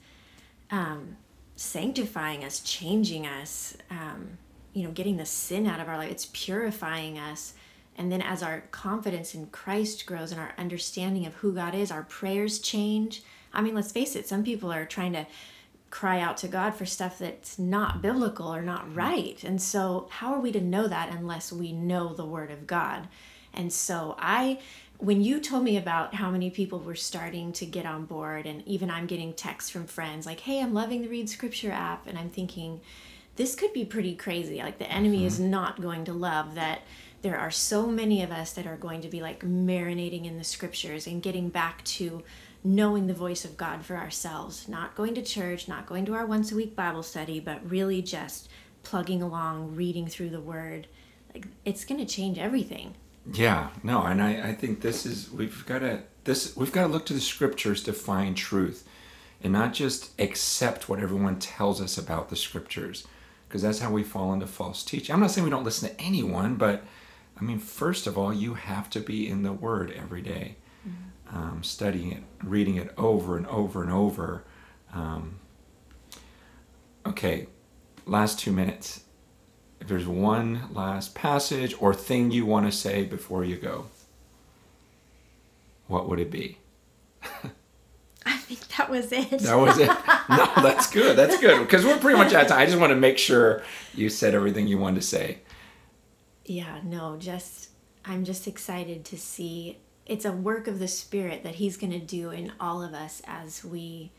um, 0.70 1.16
sanctifying 1.56 2.44
us, 2.44 2.60
changing 2.60 3.26
us, 3.26 3.76
um, 3.90 4.38
you 4.72 4.84
know, 4.84 4.90
getting 4.90 5.16
the 5.16 5.26
sin 5.26 5.66
out 5.66 5.80
of 5.80 5.88
our 5.88 5.96
life. 5.96 6.10
It's 6.10 6.30
purifying 6.32 7.18
us. 7.18 7.54
And 7.96 8.10
then 8.10 8.22
as 8.22 8.42
our 8.42 8.62
confidence 8.70 9.34
in 9.34 9.46
Christ 9.46 10.06
grows 10.06 10.32
and 10.32 10.40
our 10.40 10.54
understanding 10.56 11.26
of 11.26 11.34
who 11.34 11.52
God 11.52 11.74
is, 11.74 11.90
our 11.90 12.04
prayers 12.04 12.58
change. 12.58 13.22
I 13.52 13.60
mean, 13.60 13.74
let's 13.74 13.92
face 13.92 14.16
it, 14.16 14.28
some 14.28 14.44
people 14.44 14.72
are 14.72 14.84
trying 14.84 15.12
to 15.12 15.26
cry 15.90 16.20
out 16.20 16.36
to 16.38 16.48
God 16.48 16.74
for 16.74 16.86
stuff 16.86 17.18
that's 17.18 17.58
not 17.58 18.00
biblical 18.00 18.54
or 18.54 18.62
not 18.62 18.86
mm-hmm. 18.86 18.98
right. 18.98 19.44
And 19.44 19.60
so, 19.60 20.08
how 20.10 20.32
are 20.32 20.40
we 20.40 20.52
to 20.52 20.60
know 20.60 20.86
that 20.88 21.12
unless 21.12 21.52
we 21.52 21.72
know 21.72 22.14
the 22.14 22.24
Word 22.24 22.50
of 22.50 22.66
God? 22.66 23.08
And 23.52 23.72
so, 23.72 24.14
I 24.18 24.60
when 25.00 25.22
you 25.22 25.40
told 25.40 25.64
me 25.64 25.78
about 25.78 26.14
how 26.14 26.30
many 26.30 26.50
people 26.50 26.78
were 26.78 26.94
starting 26.94 27.52
to 27.54 27.64
get 27.64 27.86
on 27.86 28.04
board, 28.04 28.46
and 28.46 28.66
even 28.68 28.90
I'm 28.90 29.06
getting 29.06 29.32
texts 29.32 29.70
from 29.70 29.86
friends 29.86 30.26
like, 30.26 30.40
hey, 30.40 30.60
I'm 30.60 30.74
loving 30.74 31.02
the 31.02 31.08
Read 31.08 31.28
Scripture 31.28 31.72
app, 31.72 32.06
and 32.06 32.18
I'm 32.18 32.28
thinking, 32.28 32.82
this 33.40 33.54
could 33.54 33.72
be 33.72 33.86
pretty 33.86 34.14
crazy. 34.14 34.58
Like, 34.58 34.76
the 34.76 34.92
enemy 34.92 35.20
mm-hmm. 35.20 35.26
is 35.28 35.40
not 35.40 35.80
going 35.80 36.04
to 36.04 36.12
love 36.12 36.56
that 36.56 36.82
there 37.22 37.38
are 37.38 37.50
so 37.50 37.86
many 37.86 38.22
of 38.22 38.30
us 38.30 38.52
that 38.52 38.66
are 38.66 38.76
going 38.76 39.00
to 39.00 39.08
be 39.08 39.22
like 39.22 39.40
marinating 39.40 40.26
in 40.26 40.36
the 40.36 40.44
scriptures 40.44 41.06
and 41.06 41.22
getting 41.22 41.48
back 41.48 41.82
to 41.84 42.22
knowing 42.62 43.06
the 43.06 43.14
voice 43.14 43.46
of 43.46 43.56
God 43.56 43.82
for 43.82 43.96
ourselves, 43.96 44.68
not 44.68 44.94
going 44.94 45.14
to 45.14 45.22
church, 45.22 45.68
not 45.68 45.86
going 45.86 46.04
to 46.04 46.12
our 46.12 46.26
once 46.26 46.52
a 46.52 46.54
week 46.54 46.76
Bible 46.76 47.02
study, 47.02 47.40
but 47.40 47.62
really 47.64 48.02
just 48.02 48.50
plugging 48.82 49.22
along, 49.22 49.74
reading 49.74 50.06
through 50.06 50.28
the 50.28 50.38
word. 50.38 50.86
Like, 51.32 51.46
it's 51.64 51.86
going 51.86 52.04
to 52.04 52.14
change 52.14 52.36
everything. 52.36 52.94
Yeah, 53.32 53.70
no, 53.82 54.02
and 54.02 54.20
I, 54.20 54.50
I 54.50 54.52
think 54.52 54.82
this 54.82 55.06
is 55.06 55.30
we've 55.30 55.64
got 55.64 55.78
to 55.78 56.02
this 56.24 56.54
we've 56.58 56.72
got 56.72 56.88
to 56.88 56.92
look 56.92 57.06
to 57.06 57.14
the 57.14 57.22
scriptures 57.22 57.82
to 57.84 57.94
find 57.94 58.36
truth, 58.36 58.86
and 59.42 59.54
not 59.54 59.72
just 59.72 60.10
accept 60.20 60.90
what 60.90 61.00
everyone 61.00 61.38
tells 61.38 61.80
us 61.80 61.96
about 61.96 62.28
the 62.28 62.36
scriptures, 62.36 63.06
because 63.50 63.62
that's 63.62 63.80
how 63.80 63.90
we 63.90 64.04
fall 64.04 64.32
into 64.32 64.46
false 64.46 64.84
teaching. 64.84 65.12
I'm 65.12 65.20
not 65.20 65.32
saying 65.32 65.44
we 65.44 65.50
don't 65.50 65.64
listen 65.64 65.90
to 65.90 66.00
anyone, 66.00 66.54
but 66.54 66.84
I 67.36 67.42
mean, 67.42 67.58
first 67.58 68.06
of 68.06 68.16
all, 68.16 68.32
you 68.32 68.54
have 68.54 68.88
to 68.90 69.00
be 69.00 69.28
in 69.28 69.42
the 69.42 69.52
Word 69.52 69.92
every 69.92 70.22
day, 70.22 70.54
mm-hmm. 70.88 71.36
um, 71.36 71.62
studying 71.64 72.12
it, 72.12 72.22
reading 72.44 72.76
it 72.76 72.94
over 72.96 73.36
and 73.36 73.46
over 73.48 73.82
and 73.82 73.90
over. 73.90 74.44
Um, 74.94 75.40
okay, 77.04 77.48
last 78.06 78.38
two 78.38 78.52
minutes 78.52 79.02
if 79.80 79.88
there's 79.88 80.06
one 80.06 80.62
last 80.72 81.14
passage 81.14 81.74
or 81.80 81.94
thing 81.94 82.30
you 82.30 82.44
want 82.44 82.66
to 82.66 82.72
say 82.72 83.04
before 83.04 83.44
you 83.44 83.56
go, 83.56 83.86
what 85.86 86.08
would 86.08 86.20
it 86.20 86.30
be? 86.30 86.58
That 88.76 88.88
was 88.90 89.10
it. 89.12 89.30
That 89.30 89.54
was 89.56 89.78
it. 89.78 89.90
No, 90.30 90.48
that's 90.62 90.88
good. 90.88 91.16
That's 91.16 91.40
good 91.40 91.58
because 91.58 91.84
we're 91.84 91.98
pretty 91.98 92.16
much 92.16 92.32
out 92.32 92.42
of 92.42 92.48
time. 92.48 92.60
I 92.60 92.66
just 92.66 92.78
want 92.78 92.90
to 92.90 92.96
make 92.96 93.18
sure 93.18 93.64
you 93.94 94.08
said 94.08 94.32
everything 94.32 94.68
you 94.68 94.78
wanted 94.78 95.00
to 95.00 95.06
say. 95.06 95.38
Yeah, 96.44 96.78
no, 96.84 97.16
just 97.16 97.70
I'm 98.04 98.24
just 98.24 98.46
excited 98.46 99.04
to 99.06 99.18
see 99.18 99.78
it's 100.06 100.24
a 100.24 100.30
work 100.32 100.68
of 100.68 100.78
the 100.78 100.86
spirit 100.88 101.42
that 101.42 101.56
he's 101.56 101.76
going 101.76 101.92
to 101.92 101.98
do 101.98 102.30
in 102.30 102.52
all 102.60 102.82
of 102.82 102.94
us 102.94 103.22
as 103.26 103.64
we 103.64 104.12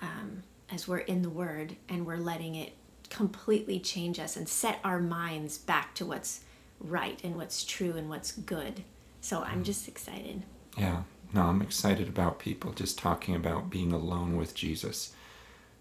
um, 0.00 0.44
as 0.70 0.86
we're 0.86 0.98
in 0.98 1.22
the 1.22 1.30
word 1.30 1.76
and 1.88 2.06
we're 2.06 2.16
letting 2.16 2.54
it 2.54 2.72
completely 3.10 3.80
change 3.80 4.18
us 4.18 4.36
and 4.36 4.48
set 4.48 4.78
our 4.84 5.00
minds 5.00 5.58
back 5.58 5.94
to 5.94 6.04
what's 6.04 6.40
right 6.80 7.20
and 7.24 7.36
what's 7.36 7.64
true 7.64 7.94
and 7.96 8.08
what's 8.08 8.32
good. 8.32 8.84
So 9.20 9.42
I'm 9.42 9.64
just 9.64 9.88
excited. 9.88 10.42
Yeah, 10.76 11.02
no, 11.32 11.42
I'm 11.42 11.62
excited 11.62 12.08
about 12.08 12.38
people 12.38 12.72
just 12.72 12.98
talking 12.98 13.34
about 13.34 13.70
being 13.70 13.92
alone 13.92 14.36
with 14.36 14.54
Jesus 14.54 15.12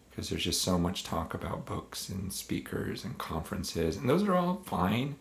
because 0.10 0.30
there's 0.30 0.44
just 0.44 0.62
so 0.62 0.78
much 0.78 1.04
talk 1.04 1.34
about 1.34 1.66
books 1.66 2.10
and 2.10 2.34
speakers 2.34 3.06
and 3.06 3.18
conferences, 3.18 3.98
and 3.98 4.10
those 4.10 4.24
are 4.24 4.36
all 4.36 4.62
fine, 4.66 5.16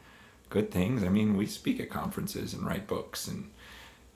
good 0.48 0.70
things. 0.70 1.04
I 1.04 1.08
mean, 1.08 1.36
we 1.36 1.46
speak 1.46 1.80
at 1.80 1.90
conferences 1.90 2.54
and 2.54 2.66
write 2.66 2.86
books, 2.86 3.28
and 3.28 3.50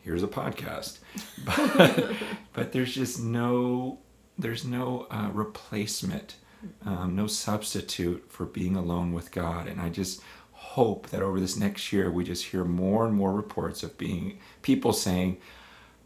here's 0.03 0.23
a 0.23 0.29
podcast, 0.29 0.99
but, 1.44 2.12
but 2.53 2.73
there's 2.73 2.94
just 2.94 3.20
no 3.20 3.99
there's 4.38 4.64
no 4.64 5.07
uh, 5.11 5.29
replacement 5.35 6.37
um, 6.85 7.16
no 7.16 7.27
substitute 7.27 8.25
for 8.29 8.46
being 8.46 8.77
alone 8.77 9.12
with 9.12 9.33
God. 9.33 9.66
And 9.66 9.81
I 9.81 9.88
just 9.88 10.23
hope 10.53 11.09
that 11.11 11.23
over 11.23 11.40
this 11.40 11.57
next 11.57 11.92
year 11.92 12.11
we 12.11 12.25
just 12.25 12.46
hear 12.46 12.64
more 12.64 13.07
and 13.07 13.14
more 13.14 13.33
reports 13.33 13.83
of 13.83 13.96
being 13.99 14.38
people 14.62 14.92
saying, 14.92 15.38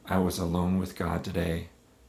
I 0.07 0.19
was 0.19 0.39
alone 0.39 0.79
with 0.79 0.97
God 0.97 1.25
today, 1.25 1.69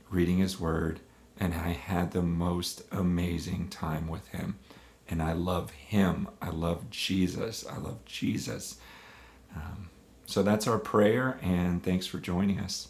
reading 0.10 0.40
His 0.40 0.60
Word, 0.60 1.00
and 1.40 1.54
I 1.54 1.70
had 1.70 2.12
the 2.12 2.22
most 2.22 2.84
amazing 2.92 3.70
time 3.70 4.08
with 4.10 4.28
Him. 4.30 4.60
And 5.08 5.22
I 5.22 5.32
love 5.34 5.72
Him. 5.72 6.28
I 6.42 6.50
love 6.50 6.90
Jesus. 6.90 7.66
I 7.66 7.78
love 7.78 8.04
Jesus. 8.06 8.80
Um, 9.56 9.90
so 10.26 10.44
that's 10.44 10.68
our 10.68 10.80
prayer, 10.80 11.40
and 11.42 11.84
thanks 11.84 12.06
for 12.06 12.20
joining 12.20 12.60
us. 12.60 12.90